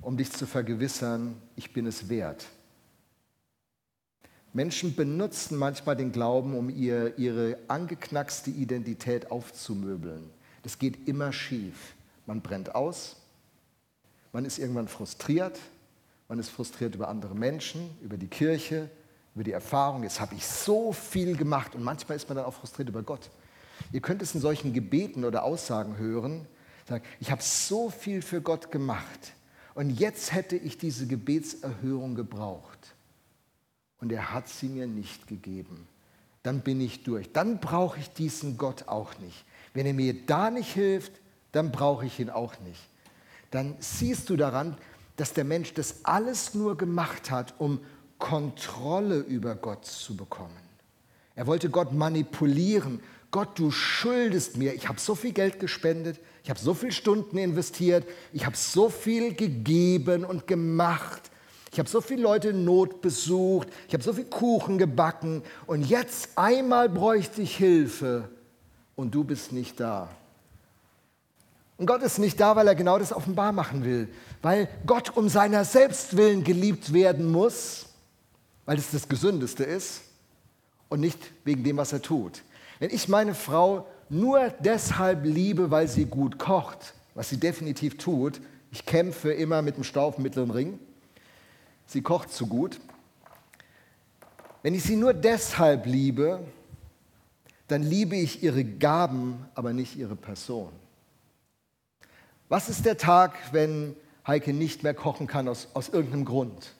[0.00, 2.46] um dich zu vergewissern, ich bin es wert.
[4.52, 10.30] Menschen benutzen manchmal den Glauben, um ihr, ihre angeknackste Identität aufzumöbeln.
[10.62, 11.94] Das geht immer schief.
[12.26, 13.16] Man brennt aus,
[14.32, 15.58] man ist irgendwann frustriert,
[16.28, 18.90] man ist frustriert über andere Menschen, über die Kirche,
[19.38, 20.02] über die Erfahrung.
[20.02, 23.30] Jetzt habe ich so viel gemacht und manchmal ist man dann auch frustriert über Gott.
[23.92, 26.44] Ihr könnt es in solchen Gebeten oder Aussagen hören,
[26.88, 29.32] sagen, ich habe so viel für Gott gemacht
[29.74, 32.96] und jetzt hätte ich diese Gebetserhörung gebraucht
[34.00, 35.86] und er hat sie mir nicht gegeben.
[36.42, 37.32] Dann bin ich durch.
[37.32, 39.44] Dann brauche ich diesen Gott auch nicht.
[39.72, 41.12] Wenn er mir da nicht hilft,
[41.52, 42.82] dann brauche ich ihn auch nicht.
[43.52, 44.76] Dann siehst du daran,
[45.16, 47.80] dass der Mensch das alles nur gemacht hat, um
[48.18, 50.56] Kontrolle über Gott zu bekommen.
[51.34, 53.00] Er wollte Gott manipulieren.
[53.30, 54.74] Gott, du schuldest mir.
[54.74, 58.88] Ich habe so viel Geld gespendet, ich habe so viele Stunden investiert, ich habe so
[58.88, 61.30] viel gegeben und gemacht.
[61.70, 65.82] Ich habe so viele Leute in Not besucht, ich habe so viel Kuchen gebacken und
[65.82, 68.30] jetzt einmal bräuchte ich Hilfe
[68.96, 70.08] und du bist nicht da.
[71.76, 74.08] Und Gott ist nicht da, weil er genau das offenbar machen will,
[74.42, 77.87] weil Gott um seiner selbst willen geliebt werden muss,
[78.68, 80.02] weil es das Gesündeste ist
[80.90, 82.42] und nicht wegen dem, was er tut.
[82.80, 88.42] Wenn ich meine Frau nur deshalb liebe, weil sie gut kocht, was sie definitiv tut,
[88.70, 90.78] ich kämpfe immer mit dem Stau dem mittleren Ring,
[91.86, 92.78] sie kocht zu gut.
[94.62, 96.40] Wenn ich sie nur deshalb liebe,
[97.68, 100.72] dann liebe ich ihre Gaben, aber nicht ihre Person.
[102.50, 106.74] Was ist der Tag, wenn Heike nicht mehr kochen kann aus, aus irgendeinem Grund?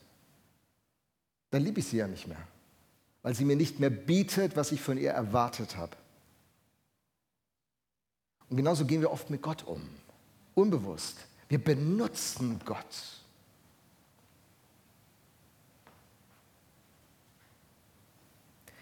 [1.51, 2.47] Dann liebe ich sie ja nicht mehr,
[3.23, 5.97] weil sie mir nicht mehr bietet, was ich von ihr erwartet habe.
[8.51, 9.83] Und genauso gehen wir oft mit Gott um,
[10.55, 11.19] unbewusst.
[11.49, 13.19] Wir benutzen Gott.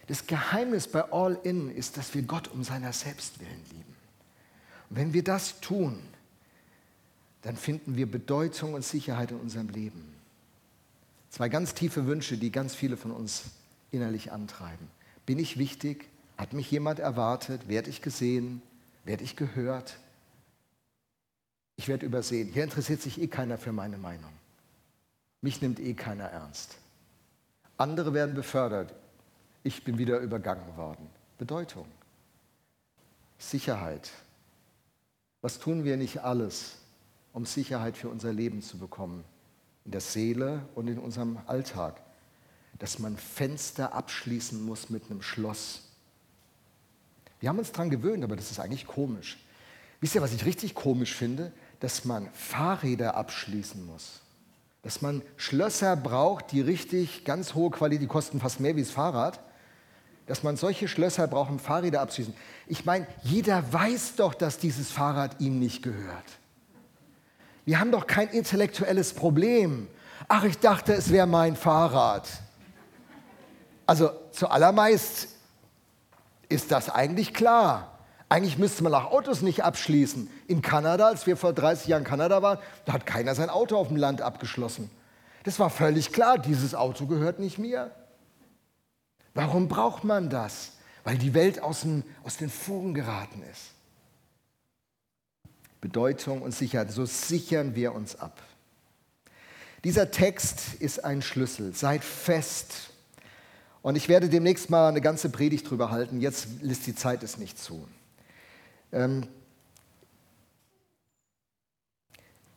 [0.07, 3.96] Das Geheimnis bei All In ist, dass wir Gott um seiner selbst willen lieben.
[4.88, 6.00] Und wenn wir das tun,
[7.42, 10.15] dann finden wir Bedeutung und Sicherheit in unserem Leben.
[11.37, 13.51] Zwei ganz tiefe Wünsche, die ganz viele von uns
[13.90, 14.88] innerlich antreiben.
[15.27, 16.09] Bin ich wichtig?
[16.38, 17.68] Hat mich jemand erwartet?
[17.68, 18.62] Werde ich gesehen?
[19.05, 19.99] Werde ich gehört?
[21.77, 22.49] Ich werde übersehen.
[22.55, 24.33] Hier interessiert sich eh keiner für meine Meinung.
[25.42, 26.79] Mich nimmt eh keiner ernst.
[27.77, 28.94] Andere werden befördert.
[29.62, 31.07] Ich bin wieder übergangen worden.
[31.37, 31.85] Bedeutung.
[33.37, 34.11] Sicherheit.
[35.42, 36.77] Was tun wir nicht alles,
[37.35, 39.22] um Sicherheit für unser Leben zu bekommen?
[39.87, 42.01] In der Seele und in unserem Alltag.
[42.79, 45.83] Dass man Fenster abschließen muss mit einem Schloss.
[47.40, 49.38] Wir haben uns daran gewöhnt, aber das ist eigentlich komisch.
[50.01, 51.53] Wisst ihr, was ich richtig komisch finde?
[51.81, 54.20] Dass man Fahrräder abschließen muss.
[54.83, 58.90] Dass man Schlösser braucht, die richtig ganz hohe Qualität, die kosten fast mehr wie das
[58.90, 59.40] Fahrrad
[60.27, 62.35] dass man solche Schlösser braucht, um Fahrräder abzuschließen.
[62.66, 66.25] Ich meine, jeder weiß doch, dass dieses Fahrrad ihm nicht gehört.
[67.66, 69.88] Wir haben doch kein intellektuelles Problem.
[70.29, 72.29] Ach, ich dachte, es wäre mein Fahrrad.
[73.85, 75.29] Also zuallermeist
[76.48, 77.98] ist das eigentlich klar.
[78.29, 80.31] Eigentlich müsste man auch Autos nicht abschließen.
[80.46, 83.76] In Kanada, als wir vor 30 Jahren in Kanada waren, da hat keiner sein Auto
[83.76, 84.90] auf dem Land abgeschlossen.
[85.42, 87.90] Das war völlig klar, dieses Auto gehört nicht mir.
[89.35, 90.72] Warum braucht man das?
[91.05, 93.76] Weil die Welt aus, dem, aus den Fugen geraten ist.
[95.87, 98.42] Bedeutung und Sicherheit, so sichern wir uns ab.
[99.85, 101.75] Dieser Text ist ein Schlüssel.
[101.77, 102.90] Seid fest.
[103.83, 106.20] Und ich werde demnächst mal eine ganze Predigt drüber halten.
[106.20, 107.87] Jetzt lässt die Zeit es nicht zu.
[108.90, 109.29] Ähm,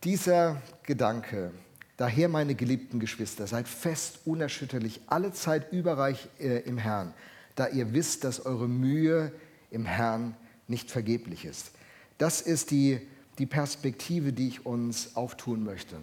[0.02, 1.52] dieser Gedanke,
[2.00, 7.12] Daher, meine geliebten Geschwister, seid fest, unerschütterlich, alle Zeit überreich äh, im Herrn,
[7.56, 9.32] da ihr wisst, dass eure Mühe
[9.70, 10.34] im Herrn
[10.66, 11.72] nicht vergeblich ist.
[12.16, 13.06] Das ist die,
[13.40, 15.96] die Perspektive, die ich uns auftun möchte.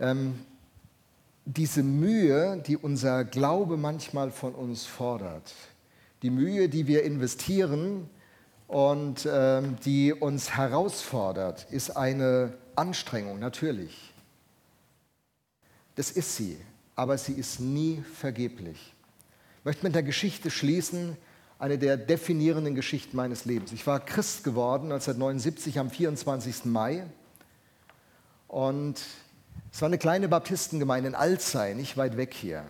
[0.00, 0.40] Ähm,
[1.44, 5.54] diese Mühe, die unser Glaube manchmal von uns fordert,
[6.22, 8.10] die Mühe, die wir investieren
[8.66, 14.12] und ähm, die uns herausfordert, ist eine Anstrengung, natürlich.
[15.94, 16.58] Das ist sie,
[16.96, 18.92] aber sie ist nie vergeblich.
[19.60, 21.16] Ich möchte mit der Geschichte schließen,
[21.58, 23.72] eine der definierenden Geschichten meines Lebens.
[23.72, 26.66] Ich war Christ geworden 1979 am 24.
[26.66, 27.06] Mai
[28.48, 29.00] und
[29.72, 32.64] es war eine kleine Baptistengemeinde in Alzey, nicht weit weg hier.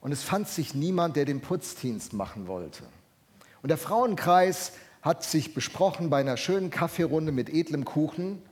[0.00, 2.84] Und es fand sich niemand, der den Putzdienst machen wollte.
[3.62, 8.42] Und der Frauenkreis hat sich besprochen bei einer schönen Kaffeerunde mit edlem Kuchen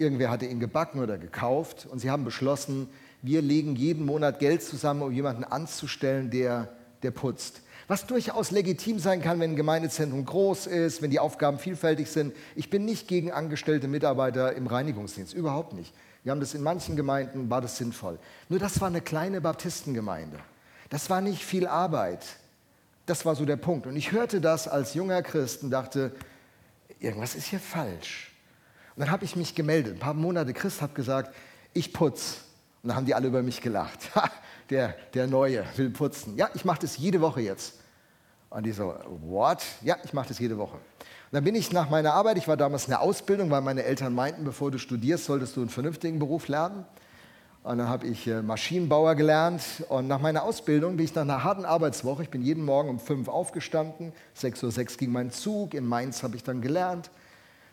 [0.00, 2.88] Irgendwer hatte ihn gebacken oder gekauft und sie haben beschlossen,
[3.20, 6.72] wir legen jeden Monat Geld zusammen, um jemanden anzustellen, der,
[7.02, 7.60] der putzt.
[7.90, 12.32] Was durchaus legitim sein kann, wenn ein Gemeindezentrum groß ist, wenn die Aufgaben vielfältig sind.
[12.54, 15.92] Ich bin nicht gegen angestellte Mitarbeiter im Reinigungsdienst, überhaupt nicht.
[16.22, 18.20] Wir haben das in manchen Gemeinden, war das sinnvoll.
[18.48, 20.38] Nur das war eine kleine Baptistengemeinde.
[20.88, 22.24] Das war nicht viel Arbeit.
[23.06, 23.88] Das war so der Punkt.
[23.88, 26.12] Und ich hörte das als junger Christ und dachte,
[27.00, 28.30] irgendwas ist hier falsch.
[28.94, 29.94] Und dann habe ich mich gemeldet.
[29.94, 31.34] Ein paar Monate Christ habe gesagt,
[31.74, 32.42] ich putz.
[32.84, 33.98] Und dann haben die alle über mich gelacht.
[34.70, 36.36] Der, der Neue will putzen.
[36.36, 37.79] Ja, ich mache das jede Woche jetzt.
[38.50, 39.62] Und die so, what?
[39.80, 40.74] Ja, ich mache das jede Woche.
[40.74, 43.84] Und dann bin ich nach meiner Arbeit, ich war damals in der Ausbildung, weil meine
[43.84, 46.84] Eltern meinten, bevor du studierst, solltest du einen vernünftigen Beruf lernen.
[47.62, 49.62] Und dann habe ich äh, Maschinenbauer gelernt.
[49.88, 52.98] Und nach meiner Ausbildung bin ich nach einer harten Arbeitswoche, ich bin jeden Morgen um
[52.98, 57.10] fünf aufgestanden, 6.06 Uhr ging mein Zug, in Mainz habe ich dann gelernt.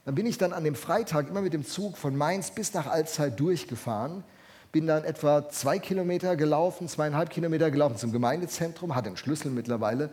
[0.06, 2.86] Dann bin ich dann an dem Freitag immer mit dem Zug von Mainz bis nach
[2.86, 4.24] Alzeit durchgefahren,
[4.72, 10.12] bin dann etwa zwei Kilometer gelaufen, zweieinhalb Kilometer gelaufen zum Gemeindezentrum, hatte einen Schlüssel mittlerweile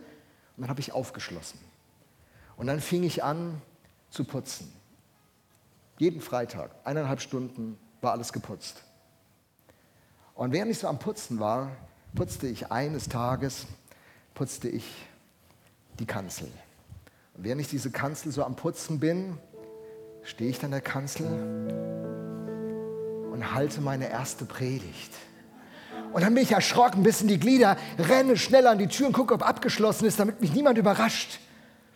[0.55, 1.59] und dann habe ich aufgeschlossen.
[2.57, 3.61] Und dann fing ich an
[4.09, 4.71] zu putzen.
[5.97, 8.83] Jeden Freitag, eineinhalb Stunden war alles geputzt.
[10.33, 11.71] Und während ich so am Putzen war,
[12.13, 13.65] putzte ich eines Tages,
[14.33, 14.85] putzte ich
[15.99, 16.51] die Kanzel.
[17.35, 19.37] Und während ich diese Kanzel so am Putzen bin,
[20.23, 21.27] stehe ich an der Kanzel
[23.31, 25.13] und halte meine erste Predigt.
[26.15, 29.11] Und dann bin ich erschrocken bis in die Glieder, renne schnell an die Tür und
[29.11, 31.41] gucke, ob abgeschlossen ist, damit mich niemand überrascht.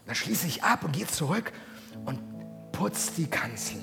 [0.06, 1.54] Dann schließe ich ab und gehe zurück
[2.04, 2.20] und
[2.74, 3.80] putze die Kanzel.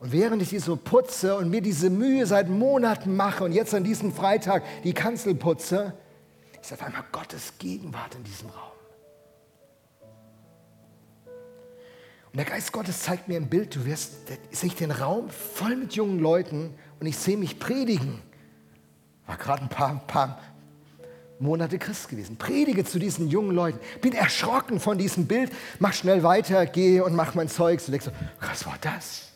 [0.00, 3.72] Und während ich die so putze und mir diese Mühe seit Monaten mache und jetzt
[3.74, 5.94] an diesem Freitag die Kanzel putze,
[6.60, 8.72] ist auf einmal Gottes Gegenwart in diesem Raum.
[12.32, 14.16] Und der Geist Gottes zeigt mir ein Bild, du wirst,
[14.50, 18.20] sehe ich den Raum voll mit jungen Leuten und ich sehe mich predigen.
[19.38, 20.38] Gerade ein paar, paar
[21.38, 22.36] Monate Christ gewesen.
[22.36, 23.78] Predige zu diesen jungen Leuten.
[24.00, 25.52] Bin erschrocken von diesem Bild.
[25.78, 27.86] Mach schnell weiter, gehe und mach mein Zeugs.
[27.86, 28.10] Und denk so,
[28.40, 29.28] was war das?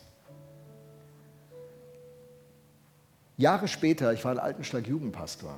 [3.37, 5.57] Jahre später, ich war in Altensteig Jugendpastor,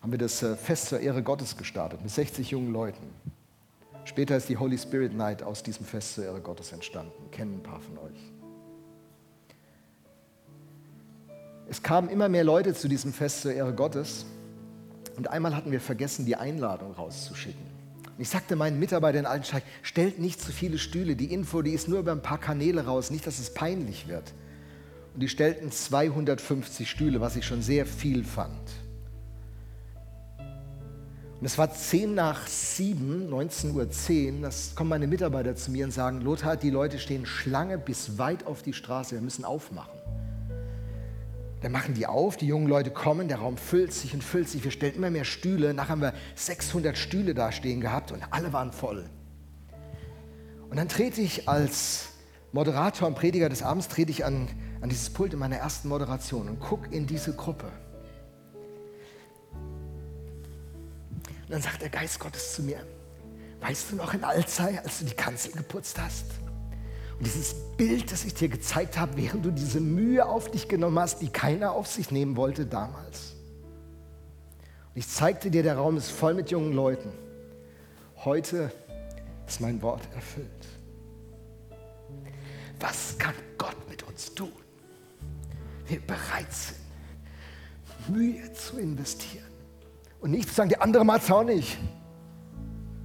[0.00, 3.12] haben wir das äh, Fest zur Ehre Gottes gestartet mit 60 jungen Leuten.
[4.04, 7.30] Später ist die Holy Spirit Night aus diesem Fest zur Ehre Gottes entstanden.
[7.30, 8.31] Kennen ein paar von euch.
[11.68, 14.26] Es kamen immer mehr Leute zu diesem Fest zur Ehre Gottes.
[15.16, 17.72] Und einmal hatten wir vergessen, die Einladung rauszuschicken.
[18.04, 21.16] Und ich sagte meinen Mitarbeitern in Altensteig, stellt nicht zu viele Stühle.
[21.16, 24.32] Die Info, die ist nur über ein paar Kanäle raus, nicht, dass es peinlich wird.
[25.14, 28.70] Und die stellten 250 Stühle, was ich schon sehr viel fand.
[31.42, 35.90] Und es war 10 nach 7, 19.10 Uhr, das kommen meine Mitarbeiter zu mir und
[35.90, 39.90] sagen, Lothar, die Leute stehen Schlange bis weit auf die Straße, wir müssen aufmachen.
[41.62, 44.64] Dann machen die auf, die jungen Leute kommen, der Raum füllt sich und füllt sich,
[44.64, 48.52] wir stellen immer mehr Stühle, nachher haben wir 600 Stühle da stehen gehabt und alle
[48.52, 49.08] waren voll.
[50.68, 52.08] Und dann trete ich als
[52.50, 54.48] Moderator und Prediger des Abends, trete ich an,
[54.80, 57.70] an dieses Pult in meiner ersten Moderation und gucke in diese Gruppe.
[61.42, 62.84] Und dann sagt der Geist Gottes zu mir,
[63.60, 66.24] weißt du noch in Alzey, als du die Kanzel geputzt hast?
[67.24, 71.22] Dieses Bild, das ich dir gezeigt habe, während du diese Mühe auf dich genommen hast,
[71.22, 73.36] die keiner auf sich nehmen wollte damals.
[74.92, 77.12] Und ich zeigte dir, der Raum ist voll mit jungen Leuten.
[78.24, 78.72] Heute
[79.46, 80.48] ist mein Wort erfüllt.
[82.80, 84.50] Was kann Gott mit uns tun?
[85.86, 86.80] Wir bereit sind,
[88.08, 89.46] Mühe zu investieren.
[90.20, 91.78] Und nicht zu sagen, der andere macht es auch nicht.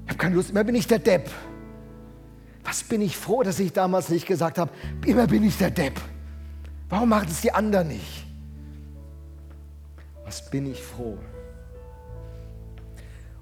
[0.05, 1.29] Ich habe keine Lust, immer bin ich der Depp.
[2.67, 4.71] Was bin ich froh, dass ich damals nicht gesagt habe,
[5.05, 6.01] immer bin ich der Depp.
[6.89, 8.25] Warum machen es die anderen nicht?
[10.25, 11.17] Was bin ich froh?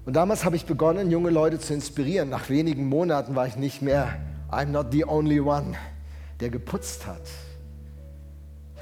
[0.04, 2.28] Und damals habe ich begonnen, junge Leute zu inspirieren.
[2.28, 4.16] Nach wenigen Monaten war ich nicht mehr,
[4.48, 5.74] I'm not the only one,
[6.38, 7.28] der geputzt hat.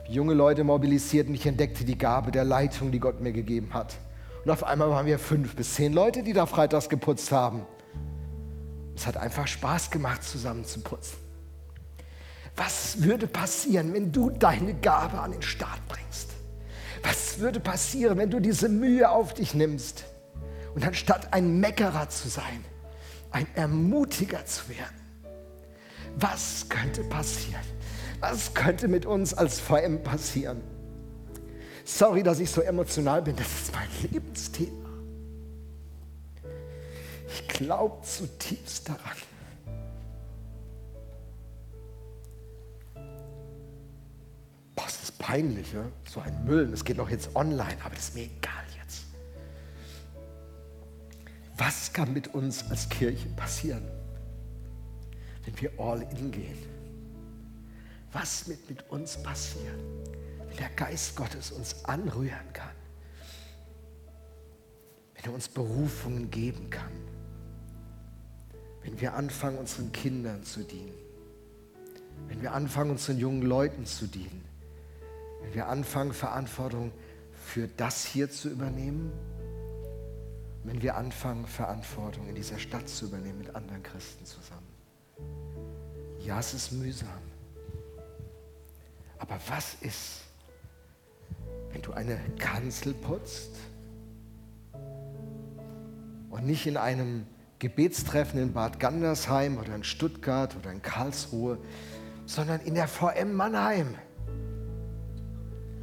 [0.07, 3.95] Junge Leute mobilisiert und ich entdeckte die Gabe der Leitung, die Gott mir gegeben hat.
[4.45, 7.63] Und auf einmal waren wir fünf bis zehn Leute, die da freitags geputzt haben.
[8.97, 11.17] Es hat einfach Spaß gemacht, zusammen zu putzen.
[12.57, 16.31] Was würde passieren, wenn du deine Gabe an den Start bringst?
[17.03, 20.05] Was würde passieren, wenn du diese Mühe auf dich nimmst
[20.75, 22.65] und anstatt ein Meckerer zu sein,
[23.31, 24.95] ein Ermutiger zu werden?
[26.17, 27.65] Was könnte passieren?
[28.21, 30.63] Was könnte mit uns als VM passieren?
[31.85, 34.94] Sorry, dass ich so emotional bin, das ist mein Lebensthema.
[37.65, 39.17] Ich glaube zutiefst daran.
[44.75, 45.91] Boah, das ist peinlich, ne?
[46.07, 46.71] so ein Müll.
[46.71, 49.05] Das geht doch jetzt online, aber das ist mir egal jetzt.
[51.57, 53.89] Was kann mit uns als Kirche passieren,
[55.47, 56.59] wenn wir all in gehen?
[58.13, 59.81] Was wird mit uns passieren,
[60.59, 62.77] der Geist Gottes uns anrühren kann,
[65.15, 66.93] wenn er uns Berufungen geben kann,
[68.85, 70.95] wenn wir anfangen, unseren Kindern zu dienen,
[72.29, 74.45] wenn wir anfangen, unseren jungen Leuten zu dienen,
[75.43, 76.93] wenn wir anfangen, Verantwortung
[77.33, 79.13] für das hier zu übernehmen
[80.65, 84.67] wenn wir anfangen, Verantwortung in dieser Stadt zu übernehmen mit anderen Christen zusammen.
[86.21, 87.09] Ja, es ist mühsam.
[89.19, 90.23] Aber was ist,
[91.71, 93.51] wenn du eine Kanzel putzt
[96.31, 97.27] und nicht in einem
[97.65, 101.57] Gebetstreffen in Bad Gandersheim oder in Stuttgart oder in Karlsruhe,
[102.27, 103.95] sondern in der VM Mannheim.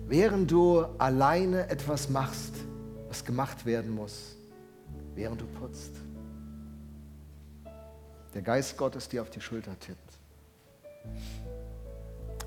[0.06, 2.54] Während du alleine etwas machst,
[3.08, 4.36] was gemacht werden muss,
[5.16, 5.96] während du putzt.
[8.36, 10.20] Der Geist Gottes dir auf die Schulter tippt.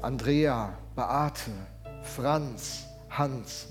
[0.01, 1.51] Andrea, Beate,
[2.03, 3.67] Franz, Hans,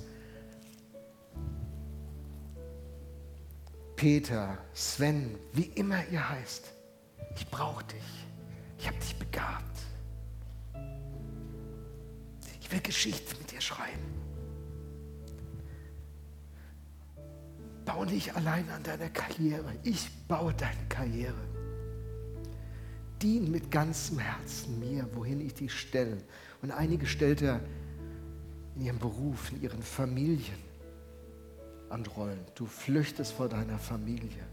[4.03, 6.73] Peter, Sven, wie immer ihr heißt.
[7.37, 8.27] Ich brauche dich.
[8.77, 9.79] Ich habe dich begabt.
[12.59, 14.03] Ich will Geschichte mit dir schreiben.
[17.85, 19.73] Bau nicht allein an deiner Karriere.
[19.83, 21.47] Ich baue deine Karriere.
[23.21, 26.17] Dien mit ganzem Herzen mir, wohin ich dich stelle.
[26.61, 27.61] Und einige stellt er
[28.75, 30.72] in ihrem Beruf, in ihren Familien
[31.93, 32.39] an Rollen.
[32.55, 34.45] Du flüchtest vor deiner Familie.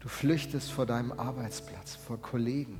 [0.00, 2.78] Du flüchtest vor deinem Arbeitsplatz, vor Kollegen.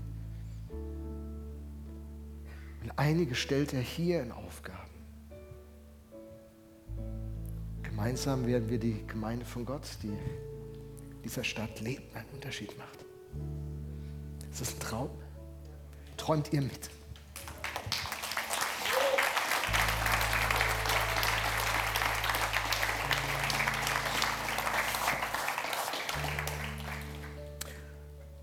[2.82, 4.88] Und einige stellt er hier in Aufgaben.
[7.82, 10.12] Gemeinsam werden wir die Gemeinde von Gott, die
[11.24, 13.05] dieser Stadt lebt, einen Unterschied macht.
[14.51, 15.11] Ist das ein Traum?
[16.16, 16.90] Träumt ihr mit?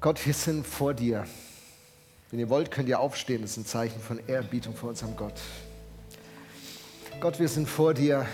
[0.06, 1.26] Gott, wir sind vor dir.
[2.30, 3.42] Wenn ihr wollt, könnt ihr aufstehen.
[3.42, 5.42] Das ist ein Zeichen von Ehrbietung vor unserem Gott.
[7.20, 8.28] Gott, wir sind vor dir.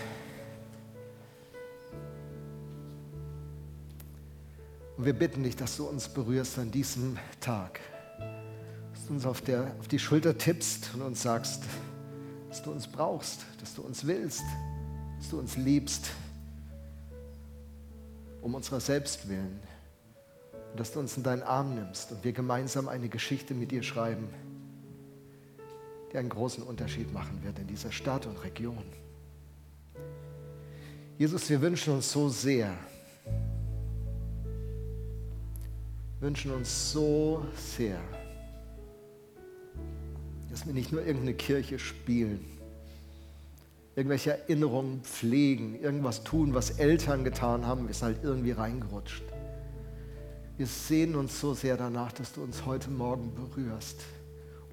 [4.98, 7.80] Und wir bitten dich, dass du uns berührst an diesem Tag.
[8.92, 11.62] Dass du uns auf, der, auf die Schulter tippst und uns sagst,
[12.50, 14.44] dass du uns brauchst, dass du uns willst,
[15.18, 16.10] dass du uns liebst,
[18.42, 19.71] um unserer selbst willen.
[20.72, 23.82] Und dass du uns in deinen Arm nimmst und wir gemeinsam eine Geschichte mit dir
[23.82, 24.28] schreiben,
[26.12, 28.82] die einen großen Unterschied machen wird in dieser Stadt und Region.
[31.18, 32.72] Jesus, wir wünschen uns so sehr,
[36.20, 38.00] wünschen uns so sehr,
[40.50, 42.44] dass wir nicht nur irgendeine Kirche spielen,
[43.94, 49.22] irgendwelche Erinnerungen pflegen, irgendwas tun, was Eltern getan haben, sind halt irgendwie reingerutscht.
[50.56, 54.02] Wir sehen uns so sehr danach, dass du uns heute Morgen berührst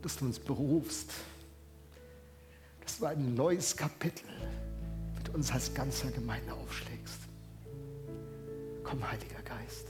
[0.01, 1.11] dass du uns berufst,
[2.81, 4.25] dass du ein neues Kapitel
[5.15, 7.19] mit uns als ganzer Gemeinde aufschlägst.
[8.83, 9.87] Komm, Heiliger Geist.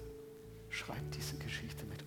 [0.70, 1.99] Schreib diese Geschichte mit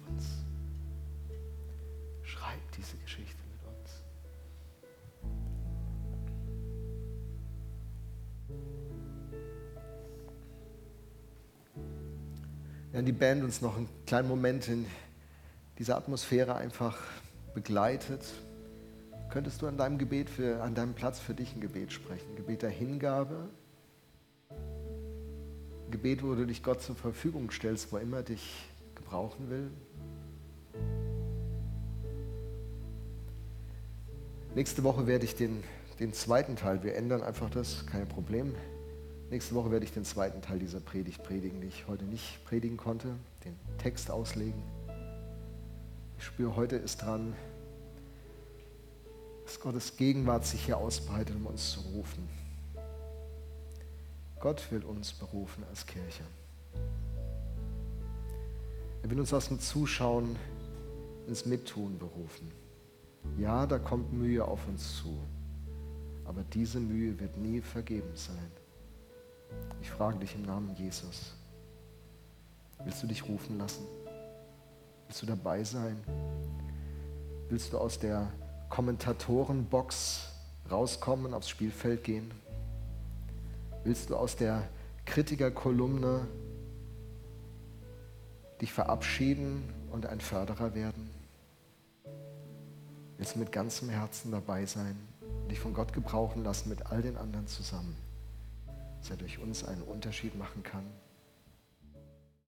[12.93, 14.85] Wenn die Band uns noch einen kleinen Moment in
[15.79, 16.99] dieser Atmosphäre einfach
[17.55, 18.23] begleitet,
[19.31, 22.29] könntest du an deinem Gebet für, an deinem Platz für dich ein Gebet sprechen.
[22.33, 23.49] Ein Gebet der Hingabe,
[25.91, 29.71] Gebet, wo du dich Gott zur Verfügung stellst, wo immer dich gebrauchen will.
[34.55, 35.65] Nächste Woche werde ich den,
[35.99, 38.55] den zweiten Teil, wir ändern einfach das, kein Problem.
[39.33, 42.77] Nächste Woche werde ich den zweiten Teil dieser Predigt predigen, die ich heute nicht predigen
[42.77, 43.17] konnte,
[43.47, 44.63] den Text auslegen.
[46.19, 47.33] Ich spüre, heute ist dran,
[49.47, 52.29] dass Gottes Gegenwart sich hier ausbreitet, um uns zu rufen.
[54.39, 56.25] Gott will uns berufen als Kirche.
[59.03, 60.37] Er will uns aus dem Zuschauen
[61.27, 62.53] ins Mittun berufen.
[63.39, 65.19] Ja, da kommt Mühe auf uns zu,
[66.27, 68.62] aber diese Mühe wird nie vergebens sein.
[69.81, 71.35] Ich frage dich im Namen Jesus,
[72.85, 73.85] willst du dich rufen lassen?
[75.07, 76.03] Willst du dabei sein?
[77.49, 78.33] Willst du aus der
[78.69, 80.29] Kommentatorenbox
[80.71, 82.31] rauskommen, aufs Spielfeld gehen?
[83.85, 84.69] Willst du aus der
[85.05, 86.27] Kritikerkolumne
[88.61, 91.11] dich verabschieden und ein Förderer werden?
[93.19, 94.97] Willst du mit ganzem Herzen dabei sein
[95.53, 97.97] dich von Gott gebrauchen lassen mit all den anderen zusammen,
[99.03, 100.85] dass er durch uns einen Unterschied machen kann?